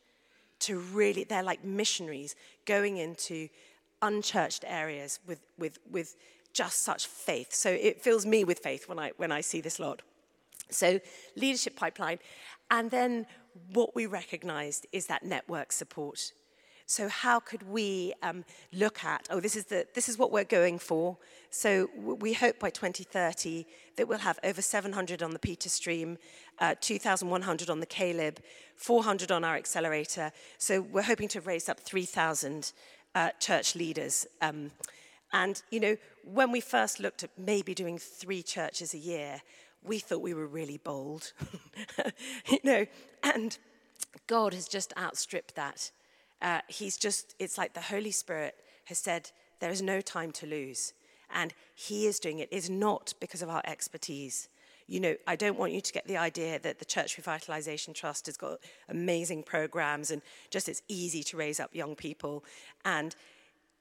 to 0.61 0.79
really, 0.79 1.25
they're 1.25 1.43
like 1.43 1.65
missionaries 1.65 2.37
going 2.67 2.99
into 2.99 3.49
unchurched 4.03 4.65
areas 4.67 5.19
with, 5.27 5.41
with, 5.59 5.79
with 5.91 6.15
just 6.53 6.83
such 6.83 7.07
faith. 7.07 7.53
So 7.55 7.71
it 7.71 8.03
fills 8.03 8.27
me 8.27 8.45
with 8.45 8.59
faith 8.59 8.89
when 8.89 8.99
I, 8.99 9.13
when 9.17 9.33
I 9.33 9.41
see 9.41 9.61
this 9.61 9.79
lot. 9.79 10.03
So, 10.71 11.01
leadership 11.37 11.77
pipeline. 11.77 12.19
And 12.71 12.91
then 12.91 13.27
what 13.73 13.95
we 13.95 14.07
recognized 14.07 14.87
is 14.93 15.07
that 15.07 15.25
network 15.25 15.73
support. 15.73 16.33
So 16.87 17.09
how 17.09 17.41
could 17.41 17.63
we 17.69 18.13
um, 18.23 18.45
look 18.73 19.05
at, 19.05 19.27
oh, 19.31 19.41
this 19.41 19.57
is, 19.57 19.67
the, 19.67 19.87
this 19.95 20.09
is 20.09 20.19
what 20.19 20.33
we're 20.33 20.45
going 20.45 20.79
for. 20.79 21.17
So 21.51 21.89
we 21.97 22.33
hope 22.33 22.59
by 22.59 22.71
2030 22.71 23.67
that 23.97 24.09
we'll 24.09 24.19
have 24.19 24.39
over 24.43 24.63
700 24.63 25.23
on 25.23 25.31
the 25.31 25.39
Peter 25.39 25.69
Stream, 25.69 26.19
uh, 26.59 26.75
2,100 26.81 27.71
on 27.71 27.81
the 27.81 27.87
Caleb, 27.87 28.41
400 28.77 29.31
on 29.31 29.45
our 29.45 29.57
accelerator. 29.57 30.33
So 30.59 30.81
we're 30.81 31.03
hoping 31.03 31.29
to 31.29 31.41
raise 31.41 31.69
up 31.69 31.81
3,000 31.81 32.73
uh, 33.15 33.31
church 33.39 33.75
leaders. 33.75 34.27
Um, 34.41 34.71
and, 35.33 35.63
you 35.71 35.81
know, 35.81 35.97
when 36.25 36.53
we 36.53 36.61
first 36.61 37.01
looked 37.01 37.23
at 37.25 37.31
maybe 37.39 37.75
doing 37.75 37.99
three 37.99 38.43
churches 38.43 38.95
a 38.95 38.99
year, 38.99 39.43
we 39.85 39.99
thought 39.99 40.21
we 40.21 40.35
were 40.35 40.47
really 40.47 40.79
bold. 40.79 41.33
you 42.49 42.59
know, 42.65 42.87
and 43.23 43.59
God 44.27 44.55
has 44.55 44.69
just 44.69 44.93
outstripped 44.97 45.55
that 45.55 45.91
uh, 46.43 46.61
he's 46.69 46.97
just, 46.97 47.35
it's 47.39 47.57
like 47.57 47.73
the 47.73 47.81
Holy 47.81 48.11
Spirit 48.11 48.57
has 48.87 48.99
said, 48.99 49.31
there 49.61 49.71
is 49.71 49.81
no 49.81 50.01
time 50.01 50.33
to 50.33 50.47
lose. 50.47 50.93
And 51.33 51.55
he 51.75 52.07
is 52.07 52.19
doing 52.19 52.41
it. 52.41 52.49
It's 52.51 52.69
not 52.69 53.15
because 53.21 53.41
of 53.41 53.49
our 53.49 53.63
expertise. 53.65 54.49
You 54.87 55.01
know, 55.01 55.17
I 55.27 55.37
don't 55.37 55.59
want 55.59 55.73
you 55.73 55.81
to 55.81 55.93
get 55.93 56.07
the 56.07 56.17
idea 56.17 56.59
that 56.59 56.79
the 56.79 56.85
Church 56.85 57.17
Revitalization 57.17 57.95
Trust 57.95 58.27
has 58.27 58.37
got 58.37 58.59
amazing 58.89 59.45
programs 59.45 60.11
and 60.11 60.21
just 60.51 60.69
it's 60.69 60.83
easy 60.89 61.23
to 61.23 61.37
raise 61.37 61.61
up 61.61 61.75
young 61.75 61.95
people. 61.95 62.45
And 62.85 63.15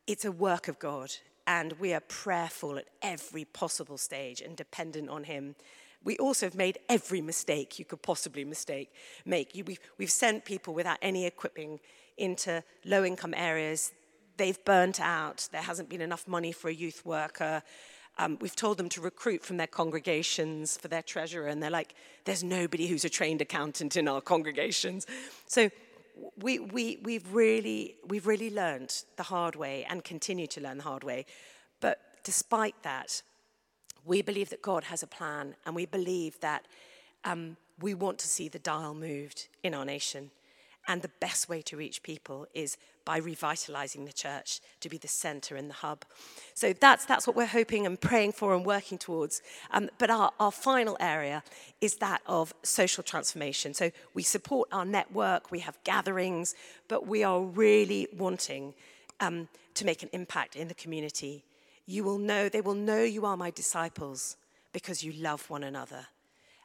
it's 0.07 0.23
a 0.23 0.31
work 0.31 0.67
of 0.67 0.79
God. 0.79 1.11
And 1.47 1.73
we 1.73 1.93
are 1.93 1.99
prayerful 1.99 2.77
at 2.77 2.85
every 3.01 3.43
possible 3.43 3.97
stage 3.97 4.39
and 4.39 4.55
dependent 4.55 5.09
on 5.09 5.23
Him. 5.25 5.55
We 6.03 6.17
also 6.17 6.45
have 6.45 6.55
made 6.55 6.79
every 6.87 7.21
mistake 7.21 7.77
you 7.79 7.85
could 7.85 8.01
possibly 8.01 8.45
mistake, 8.45 8.91
make. 9.25 9.51
We've, 9.53 9.79
we've 9.97 10.11
sent 10.11 10.45
people 10.45 10.73
without 10.73 10.97
any 11.01 11.25
equipping 11.25 11.79
into 12.21 12.63
low 12.85 13.03
income 13.03 13.33
areas. 13.35 13.91
They've 14.37 14.63
burnt 14.63 14.99
out. 14.99 15.49
There 15.51 15.61
hasn't 15.61 15.89
been 15.89 16.01
enough 16.01 16.27
money 16.27 16.51
for 16.51 16.69
a 16.69 16.73
youth 16.73 17.05
worker. 17.05 17.63
Um, 18.17 18.37
we've 18.41 18.55
told 18.55 18.77
them 18.77 18.89
to 18.89 19.01
recruit 19.01 19.43
from 19.43 19.57
their 19.57 19.67
congregations 19.67 20.77
for 20.77 20.87
their 20.87 21.01
treasurer, 21.01 21.47
and 21.47 21.61
they're 21.61 21.69
like, 21.69 21.95
there's 22.25 22.43
nobody 22.43 22.87
who's 22.87 23.05
a 23.05 23.09
trained 23.09 23.41
accountant 23.41 23.95
in 23.95 24.07
our 24.07 24.21
congregations. 24.21 25.07
So 25.47 25.69
we, 26.37 26.59
we, 26.59 26.99
we've, 27.03 27.33
really, 27.33 27.95
we've 28.07 28.27
really 28.27 28.49
learned 28.49 29.03
the 29.15 29.23
hard 29.23 29.55
way 29.55 29.85
and 29.89 30.03
continue 30.03 30.47
to 30.47 30.61
learn 30.61 30.77
the 30.77 30.83
hard 30.83 31.03
way. 31.03 31.25
But 31.79 31.99
despite 32.23 32.75
that, 32.83 33.23
we 34.05 34.21
believe 34.21 34.49
that 34.49 34.61
God 34.61 34.83
has 34.85 35.03
a 35.03 35.07
plan, 35.07 35.55
and 35.65 35.75
we 35.75 35.85
believe 35.85 36.39
that 36.41 36.65
um, 37.23 37.57
we 37.79 37.93
want 37.93 38.17
to 38.19 38.27
see 38.27 38.49
the 38.49 38.59
dial 38.59 38.93
moved 38.93 39.47
in 39.63 39.73
our 39.73 39.85
nation. 39.85 40.31
And 40.87 41.01
the 41.01 41.11
best 41.19 41.47
way 41.47 41.61
to 41.63 41.77
reach 41.77 42.01
people 42.01 42.47
is 42.53 42.77
by 43.05 43.17
revitalizing 43.17 44.05
the 44.05 44.13
church 44.13 44.59
to 44.79 44.89
be 44.89 44.97
the 44.97 45.07
center 45.07 45.55
and 45.55 45.69
the 45.69 45.75
hub. 45.75 46.05
So 46.53 46.73
that's, 46.73 47.05
that's 47.05 47.27
what 47.27 47.35
we're 47.35 47.45
hoping 47.45 47.85
and 47.85 47.99
praying 47.99 48.33
for 48.33 48.53
and 48.55 48.65
working 48.65 48.97
towards. 48.97 49.41
Um, 49.71 49.89
but 49.97 50.09
our, 50.09 50.31
our 50.39 50.51
final 50.51 50.97
area 50.99 51.43
is 51.81 51.95
that 51.97 52.21
of 52.25 52.53
social 52.63 53.03
transformation. 53.03 53.73
So 53.73 53.91
we 54.13 54.23
support 54.23 54.69
our 54.71 54.85
network, 54.85 55.51
we 55.51 55.59
have 55.59 55.77
gatherings, 55.83 56.55
but 56.87 57.07
we 57.07 57.23
are 57.23 57.41
really 57.41 58.07
wanting 58.15 58.73
um, 59.19 59.47
to 59.75 59.85
make 59.85 60.03
an 60.03 60.09
impact 60.13 60.55
in 60.55 60.67
the 60.67 60.73
community. 60.73 61.43
You 61.85 62.03
will 62.03 62.17
know, 62.17 62.49
they 62.49 62.61
will 62.61 62.75
know 62.75 63.03
you 63.03 63.25
are 63.25 63.37
my 63.37 63.51
disciples 63.51 64.37
because 64.73 65.03
you 65.03 65.13
love 65.13 65.49
one 65.49 65.63
another. 65.63 66.07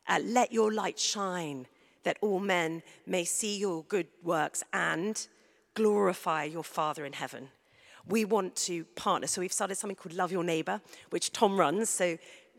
Uh, 0.09 0.21
let 0.23 0.53
your 0.53 0.73
light 0.73 0.99
shine 0.99 1.67
that 2.07 2.19
all 2.21 2.39
men 2.39 2.85
may 3.05 3.25
see 3.25 3.59
your 3.59 3.83
good 3.89 4.07
works 4.23 4.63
and 4.73 5.27
glorify 5.75 6.45
your 6.45 6.63
Father 6.63 7.05
in 7.05 7.13
heaven. 7.13 7.49
We 8.07 8.25
want 8.25 8.55
to 8.67 8.85
partner. 8.95 9.27
So 9.27 9.41
we've 9.41 9.53
started 9.53 9.75
something 9.75 9.97
called 9.97 10.15
Love 10.15 10.31
Your 10.31 10.45
Neighbor, 10.45 10.81
which 11.11 11.33
Tom 11.33 11.59
runs. 11.59 11.91
So 11.91 12.05
you 12.05 12.19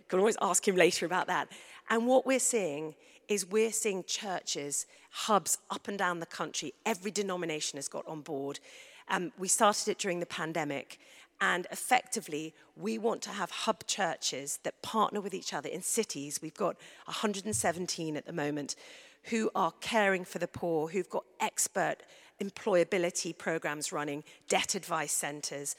can 0.10 0.20
always 0.20 0.36
ask 0.42 0.68
him 0.68 0.76
later 0.76 1.06
about 1.06 1.28
that. 1.28 1.48
And 1.90 2.06
what 2.08 2.26
we're 2.26 2.40
seeing 2.40 2.94
is 3.30 3.46
we're 3.46 3.72
seeing 3.72 4.04
churches, 4.04 4.86
hubs 5.12 5.60
up 5.70 5.88
and 5.88 5.98
down 5.98 6.20
the 6.20 6.26
country. 6.26 6.74
Every 6.86 7.10
denomination 7.10 7.78
has 7.78 7.88
got 7.88 8.06
on 8.06 8.24
board. 8.24 8.60
Um, 9.08 9.32
we 9.38 9.48
started 9.48 9.88
it 9.92 9.98
during 9.98 10.20
the 10.20 10.26
pandemic. 10.26 11.00
And 11.40 11.68
effectively, 11.72 12.56
we 12.76 12.98
want 12.98 13.22
to 13.24 13.30
have 13.30 13.52
hub 13.52 13.86
churches 13.86 14.60
that 14.64 14.82
partner 14.82 15.22
with 15.22 15.34
each 15.34 15.54
other 15.54 15.70
in 15.70 15.82
cities. 15.82 16.40
We've 16.42 16.54
got 16.54 16.78
117 17.06 18.18
at 18.18 18.26
the 18.26 18.34
moment 18.34 18.76
who 19.24 19.52
are 19.54 19.74
caring 19.82 20.26
for 20.26 20.40
the 20.40 20.48
poor, 20.48 20.88
who've 20.88 21.10
got 21.10 21.26
expert 21.40 21.98
employability 22.42 23.38
programs 23.38 23.92
running, 23.92 24.24
debt 24.48 24.76
advice 24.76 25.12
centers. 25.12 25.76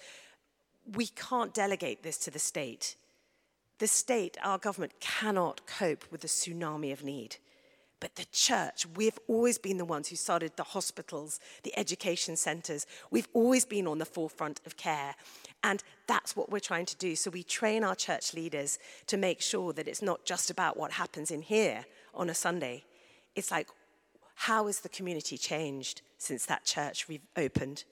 We 0.95 1.07
can't 1.07 1.55
delegate 1.55 2.03
this 2.03 2.19
to 2.19 2.31
the 2.31 2.39
state. 2.39 2.97
The 3.79 3.87
state, 3.87 4.37
our 4.43 4.59
government, 4.59 4.93
cannot 5.01 5.67
cope 5.67 6.05
with 6.11 6.21
the 6.21 6.29
tsunami 6.29 6.93
of 6.93 7.05
need. 7.05 7.37
But 8.01 8.15
the 8.15 8.27
church, 8.31 8.87
we've 8.95 9.19
always 9.27 9.59
been 9.59 9.77
the 9.77 9.85
ones 9.85 10.09
who 10.09 10.17
started 10.17 10.53
the 10.57 10.63
hospitals, 10.63 11.41
the 11.65 11.77
education 11.77 12.37
centers. 12.37 12.87
We've 13.11 13.29
always 13.33 13.65
been 13.65 13.87
on 13.89 13.99
the 13.99 14.05
forefront 14.05 14.61
of 14.67 14.77
care. 14.77 15.17
And 15.63 15.83
that's 16.07 16.37
what 16.37 16.51
we're 16.51 16.61
trying 16.61 16.87
to 16.87 16.97
do. 16.97 17.17
So 17.17 17.31
we 17.31 17.43
train 17.43 17.83
our 17.85 17.95
church 17.95 18.33
leaders 18.33 18.79
to 19.07 19.17
make 19.17 19.41
sure 19.41 19.73
that 19.73 19.89
it's 19.89 20.03
not 20.03 20.25
just 20.25 20.51
about 20.51 20.77
what 20.77 20.93
happens 20.93 21.31
in 21.31 21.43
here 21.43 21.85
on 22.15 22.31
a 22.31 22.35
Sunday. 22.35 22.85
It's 23.35 23.51
like, 23.51 23.69
how 24.35 24.67
has 24.67 24.81
the 24.81 24.89
community 24.89 25.37
changed 25.37 26.03
since 26.17 26.47
that 26.47 26.65
church 26.65 27.07
opened? 27.37 27.85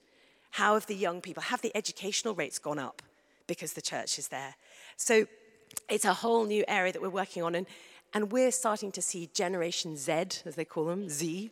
How 0.51 0.75
have 0.75 0.85
the 0.87 0.95
young 0.95 1.19
people, 1.19 1.43
have 1.43 1.61
the 1.61 1.75
educational 1.75 2.35
rates 2.35 2.57
gone 2.57 2.79
up 2.79 3.01
because 3.47 3.73
the 3.73 3.81
church 3.81 4.17
is 4.17 4.29
there? 4.29 4.55
So 4.95 5.27
it's 5.89 6.05
a 6.05 6.13
whole 6.13 6.45
new 6.45 6.63
area 6.67 6.93
that 6.93 7.01
we're 7.01 7.09
working 7.09 7.43
on. 7.43 7.53
And, 7.53 7.67
and 8.13 8.31
we're 8.31 8.51
starting 8.51 8.93
to 8.93 9.01
see 9.01 9.29
Generation 9.33 9.97
Z, 9.97 10.13
as 10.45 10.55
they 10.55 10.65
call 10.65 10.85
them, 10.85 11.09
Z, 11.09 11.51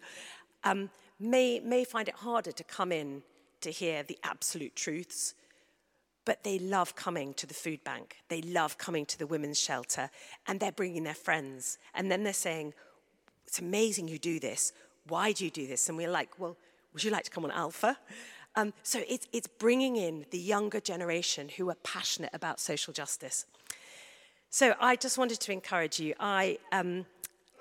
um, 0.63 0.89
may, 1.19 1.60
may 1.60 1.84
find 1.84 2.08
it 2.08 2.15
harder 2.15 2.54
to 2.54 2.63
come 2.63 2.93
in 2.93 3.21
to 3.62 3.71
hear 3.71 4.01
the 4.01 4.17
absolute 4.23 4.75
truths 4.75 5.34
but 6.26 6.44
they 6.44 6.60
love 6.60 6.96
coming 6.96 7.34
to 7.36 7.48
the 7.48 7.54
food 7.54 7.84
bank. 7.84 8.18
They 8.30 8.42
love 8.42 8.78
coming 8.78 9.06
to 9.06 9.18
the 9.18 9.28
women's 9.28 9.60
shelter, 9.60 10.10
and 10.48 10.60
they're 10.60 10.72
bringing 10.72 11.04
their 11.04 11.14
friends. 11.14 11.78
And 11.94 12.12
then 12.12 12.24
they're 12.24 12.34
saying, 12.34 12.74
It's 13.48 13.60
amazing 13.60 14.08
you 14.08 14.18
do 14.18 14.40
this. 14.40 14.74
Why 15.08 15.32
do 15.32 15.46
you 15.46 15.52
do 15.52 15.68
this? 15.68 15.88
And 15.88 15.98
we're 15.98 16.12
like, 16.12 16.40
Well, 16.40 16.58
would 16.94 17.04
you 17.04 17.12
like 17.12 17.24
to 17.26 17.32
come 17.32 17.46
on 17.46 17.52
Alpha? 17.52 17.98
Um, 18.56 18.74
so 18.84 19.02
it's, 19.08 19.28
it's 19.34 19.48
bringing 19.48 19.98
in 19.98 20.26
the 20.32 20.40
younger 20.40 20.80
generation 20.80 21.50
who 21.50 21.70
are 21.70 21.76
passionate 21.84 22.30
about 22.34 22.60
social 22.60 22.94
justice. 22.94 23.46
So 24.50 24.74
I 24.80 24.96
just 24.96 25.18
wanted 25.18 25.42
to 25.42 25.52
encourage 25.52 26.00
you. 26.00 26.14
I, 26.20 26.58
um, 26.72 27.06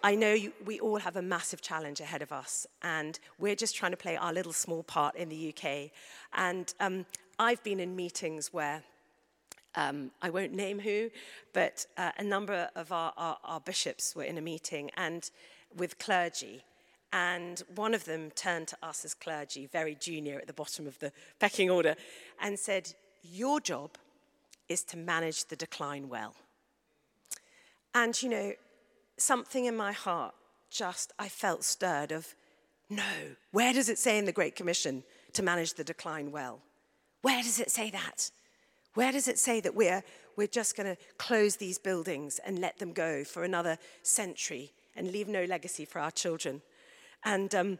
I 0.04 0.14
know 0.14 0.32
you, 0.32 0.52
we 0.64 0.78
all 0.78 0.98
have 0.98 1.16
a 1.16 1.22
massive 1.22 1.60
challenge 1.60 1.98
ahead 1.98 2.22
of 2.22 2.30
us, 2.30 2.66
and 2.82 3.18
we're 3.38 3.56
just 3.56 3.74
trying 3.74 3.90
to 3.90 3.96
play 3.96 4.16
our 4.16 4.32
little 4.32 4.52
small 4.52 4.84
part 4.84 5.16
in 5.16 5.28
the 5.28 5.52
UK. 5.52 5.90
And 6.34 6.72
um, 6.78 7.06
I've 7.38 7.62
been 7.64 7.80
in 7.80 7.96
meetings 7.96 8.52
where 8.52 8.82
um, 9.74 10.12
I 10.22 10.30
won't 10.30 10.52
name 10.52 10.78
who, 10.78 11.10
but 11.52 11.86
uh, 11.96 12.12
a 12.16 12.22
number 12.22 12.68
of 12.76 12.92
our, 12.92 13.12
our, 13.16 13.38
our, 13.44 13.60
bishops 13.60 14.14
were 14.14 14.22
in 14.22 14.38
a 14.38 14.40
meeting 14.40 14.90
and 14.96 15.28
with 15.76 15.98
clergy. 15.98 16.62
And 17.12 17.62
one 17.74 17.94
of 17.94 18.04
them 18.04 18.30
turned 18.32 18.68
to 18.68 18.76
us 18.82 19.04
as 19.04 19.14
clergy, 19.14 19.66
very 19.66 19.96
junior 19.96 20.38
at 20.38 20.46
the 20.46 20.52
bottom 20.52 20.86
of 20.86 20.98
the 21.00 21.12
pecking 21.40 21.70
order, 21.70 21.96
and 22.40 22.58
said, 22.58 22.94
Your 23.22 23.60
job 23.60 23.90
is 24.68 24.82
to 24.84 24.96
manage 24.96 25.46
the 25.46 25.56
decline 25.56 26.08
well. 26.08 26.34
And, 27.94 28.20
you 28.20 28.28
know, 28.28 28.52
something 29.16 29.64
in 29.64 29.76
my 29.76 29.92
heart 29.92 30.34
just, 30.70 31.12
I 31.18 31.28
felt 31.28 31.64
stirred 31.64 32.12
of, 32.12 32.34
no, 32.90 33.02
where 33.52 33.72
does 33.72 33.88
it 33.88 33.98
say 33.98 34.18
in 34.18 34.24
the 34.24 34.32
Great 34.32 34.56
Commission 34.56 35.04
to 35.32 35.42
manage 35.42 35.74
the 35.74 35.84
decline 35.84 36.32
well? 36.32 36.60
Where 37.24 37.42
does 37.42 37.58
it 37.58 37.70
say 37.70 37.88
that? 37.88 38.30
Where 38.92 39.10
does 39.10 39.28
it 39.28 39.38
say 39.38 39.58
that 39.60 39.74
we're, 39.74 40.04
we're 40.36 40.46
just 40.46 40.76
going 40.76 40.94
to 40.94 41.02
close 41.16 41.56
these 41.56 41.78
buildings 41.78 42.38
and 42.44 42.58
let 42.58 42.78
them 42.78 42.92
go 42.92 43.24
for 43.24 43.44
another 43.44 43.78
century 44.02 44.72
and 44.94 45.10
leave 45.10 45.26
no 45.26 45.44
legacy 45.44 45.86
for 45.86 46.00
our 46.00 46.10
children? 46.10 46.60
And 47.24 47.54
um, 47.54 47.78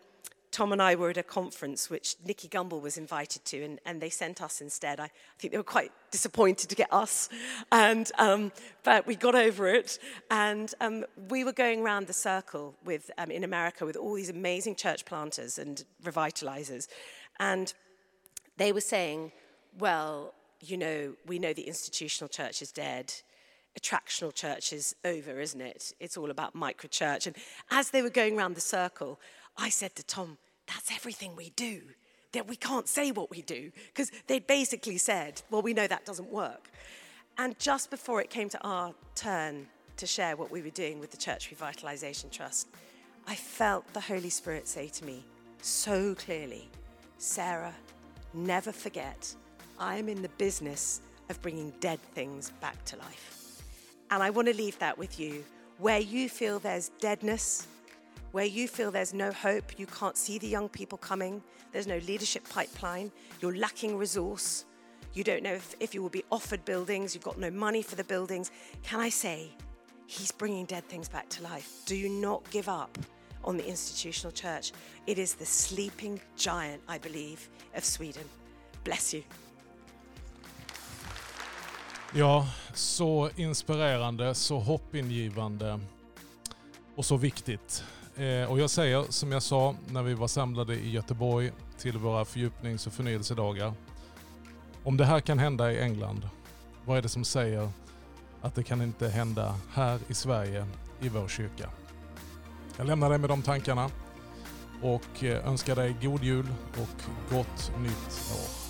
Tom 0.51 0.73
and 0.73 0.81
I 0.81 0.95
were 0.95 1.11
at 1.11 1.19
a 1.19 1.23
conference 1.23 1.91
which 1.91 2.17
Nicky 2.25 2.49
Gumbel 2.49 2.81
was 2.81 2.97
invited 2.97 3.45
to, 3.45 3.63
and, 3.63 3.81
and 3.85 4.01
they 4.01 4.09
sent 4.09 4.41
us 4.41 4.63
instead. 4.63 4.99
I, 4.99 5.05
I, 5.05 5.11
think 5.39 5.53
they 5.53 5.59
were 5.59 5.63
quite 5.63 5.93
disappointed 6.11 6.71
to 6.71 6.75
get 6.75 6.91
us, 6.91 7.29
and, 7.71 8.11
um, 8.19 8.51
but 8.83 9.07
we 9.07 9.15
got 9.15 9.35
over 9.35 9.69
it. 9.69 9.99
And 10.31 10.73
um, 10.81 11.05
we 11.29 11.45
were 11.45 11.53
going 11.53 11.83
around 11.83 12.07
the 12.07 12.15
circle 12.15 12.77
with, 12.83 13.11
um, 13.19 13.31
in 13.31 13.45
America 13.45 13.85
with 13.85 13.97
all 13.97 14.15
these 14.15 14.31
amazing 14.31 14.77
church 14.77 15.05
planters 15.05 15.59
and 15.59 15.85
revitalizers. 16.03 16.89
And 17.39 17.75
they 18.57 18.73
were 18.73 18.81
saying, 18.81 19.33
well, 19.79 20.35
you 20.61 20.77
know, 20.77 21.15
we 21.27 21.39
know 21.39 21.53
the 21.53 21.67
institutional 21.67 22.29
church 22.29 22.63
is 22.63 22.73
dead. 22.73 23.13
Attractional 23.79 24.33
church 24.33 24.73
is 24.73 24.95
over, 25.05 25.41
isn't 25.41 25.61
it? 25.61 25.93
It's 26.01 26.17
all 26.17 26.31
about 26.31 26.55
micro 26.55 26.89
church. 26.89 27.27
And 27.27 27.37
as 27.71 27.91
they 27.91 28.03
were 28.03 28.11
going 28.11 28.39
around 28.39 28.55
the 28.55 28.61
circle, 28.61 29.21
I 29.57 29.69
said 29.69 29.95
to 29.97 30.05
Tom, 30.05 30.39
that's 30.67 30.93
everything 30.93 31.37
we 31.37 31.51
do. 31.51 31.83
That 32.33 32.49
we 32.49 32.57
can't 32.57 32.89
say 32.89 33.11
what 33.11 33.31
we 33.31 33.43
do. 33.43 33.73
Because 33.89 34.11
they'd 34.27 34.47
basically 34.47 34.99
said, 34.99 35.43
well, 35.51 35.63
we 35.63 35.75
know 35.75 35.87
that 35.87 36.05
doesn't 36.07 36.31
work. 36.31 36.71
And 37.37 37.59
just 37.59 37.91
before 37.91 38.21
it 38.21 38.31
came 38.31 38.49
to 38.51 38.63
our 38.63 38.95
turn 39.15 39.67
to 39.97 40.07
share 40.07 40.37
what 40.37 40.51
we 40.51 40.63
were 40.63 40.71
doing 40.71 41.01
with 41.01 41.11
the 41.11 41.17
Church 41.17 41.51
Revitalization 41.51 42.31
Trust, 42.31 42.69
I 43.27 43.35
felt 43.35 43.93
the 43.93 44.01
Holy 44.01 44.31
Spirit 44.31 44.69
say 44.69 44.89
to 44.89 45.05
me 45.05 45.25
so 45.63 46.15
clearly, 46.15 46.69
Sarah, 47.19 47.75
Never 48.35 48.73
forget, 48.73 49.33
I 49.79 49.97
am 49.97 50.09
in 50.09 50.21
the 50.21 50.29
business 50.31 51.01
of 51.31 51.41
bringing 51.41 51.73
dead 51.81 52.01
things 52.15 52.51
back 52.61 52.85
to 52.87 52.97
life. 52.97 53.63
And 54.11 54.23
I 54.23 54.31
want 54.31 54.49
to 54.49 54.55
leave 54.55 54.79
that 54.81 54.99
with 54.99 55.21
you. 55.21 55.45
Where 55.79 56.01
you 56.01 56.29
feel 56.29 56.59
there's 56.59 56.91
deadness, 57.01 57.67
where 58.33 58.45
you 58.45 58.67
feel 58.67 58.91
there's 58.91 59.15
no 59.15 59.31
hope, 59.31 59.79
you 59.79 59.87
can't 59.87 60.17
see 60.17 60.39
the 60.39 60.49
young 60.49 60.69
people 60.69 60.99
coming, 60.99 61.43
there's 61.73 61.87
no 61.87 61.99
leadership 62.07 62.49
pipeline, 62.49 63.13
you're 63.41 63.57
lacking 63.57 63.97
resource, 63.97 64.65
you 65.15 65.23
don't 65.23 65.43
know 65.45 65.55
if, 65.55 65.77
if 65.79 65.95
you 65.95 66.03
will 66.03 66.11
be 66.11 66.25
offered 66.33 66.65
buildings, 66.65 67.15
you've 67.15 67.25
got 67.25 67.39
no 67.39 67.51
money 67.51 67.83
for 67.83 67.95
the 67.95 68.05
buildings. 68.05 68.51
Can 68.83 68.99
I 69.01 69.09
say, 69.09 69.51
He's 70.07 70.33
bringing 70.33 70.67
dead 70.67 70.87
things 70.89 71.09
back 71.09 71.29
to 71.31 71.43
life? 71.43 71.83
Do 71.87 71.97
you 71.97 72.09
not 72.09 72.49
give 72.51 72.69
up 72.69 72.99
on 73.45 73.59
the 73.59 73.69
institutional 73.69 74.33
church. 74.33 74.73
It 75.07 75.19
is 75.19 75.35
the 75.35 75.45
sleeping 75.45 76.21
giant, 76.37 76.83
I 76.89 76.99
believe, 76.99 77.39
of 77.77 77.85
Sweden. 77.85 78.25
Bless 78.85 79.15
you. 79.15 79.23
Ja, 82.15 82.49
så 82.75 83.31
inspirerande, 83.37 84.35
så 84.35 84.59
hoppingivande 84.59 85.81
och 86.97 87.05
så 87.05 87.17
viktigt. 87.17 87.85
Eh, 88.17 88.51
och 88.51 88.61
jag 88.61 88.71
säger 88.71 89.05
som 89.09 89.33
jag 89.33 89.43
sa 89.43 89.75
när 89.89 90.03
vi 90.03 90.15
var 90.15 90.29
samlade 90.29 90.75
i 90.75 90.91
Göteborg 90.91 91.53
till 91.79 91.99
våra 91.99 92.25
fördjupnings 92.25 92.87
och 92.87 92.93
förnyelsedagar. 92.93 93.73
Om 94.85 94.97
det 94.97 95.05
här 95.05 95.21
kan 95.21 95.39
hända 95.39 95.73
i 95.73 95.81
England, 95.81 96.29
vad 96.85 96.99
är 96.99 97.03
det 97.03 97.09
som 97.09 97.25
säger 97.25 97.71
att 98.43 98.55
det 98.55 98.63
kan 98.63 98.83
inte 98.83 99.09
hända 99.09 99.59
här 99.73 100.01
i 100.09 100.15
Sverige 100.15 100.67
i 101.01 101.09
vår 101.09 101.29
kyrka? 101.29 101.71
Jag 102.77 102.87
lämnar 102.87 103.11
dig 103.11 103.19
med 103.19 103.31
de 103.31 103.43
tankarna 103.43 103.91
och 104.83 105.25
eh, 105.25 105.49
önskar 105.49 105.77
dig 105.77 105.97
god 106.03 106.25
jul 106.25 106.47
och 106.73 107.35
gott 107.37 107.73
nytt 107.83 108.31
år. 108.33 108.64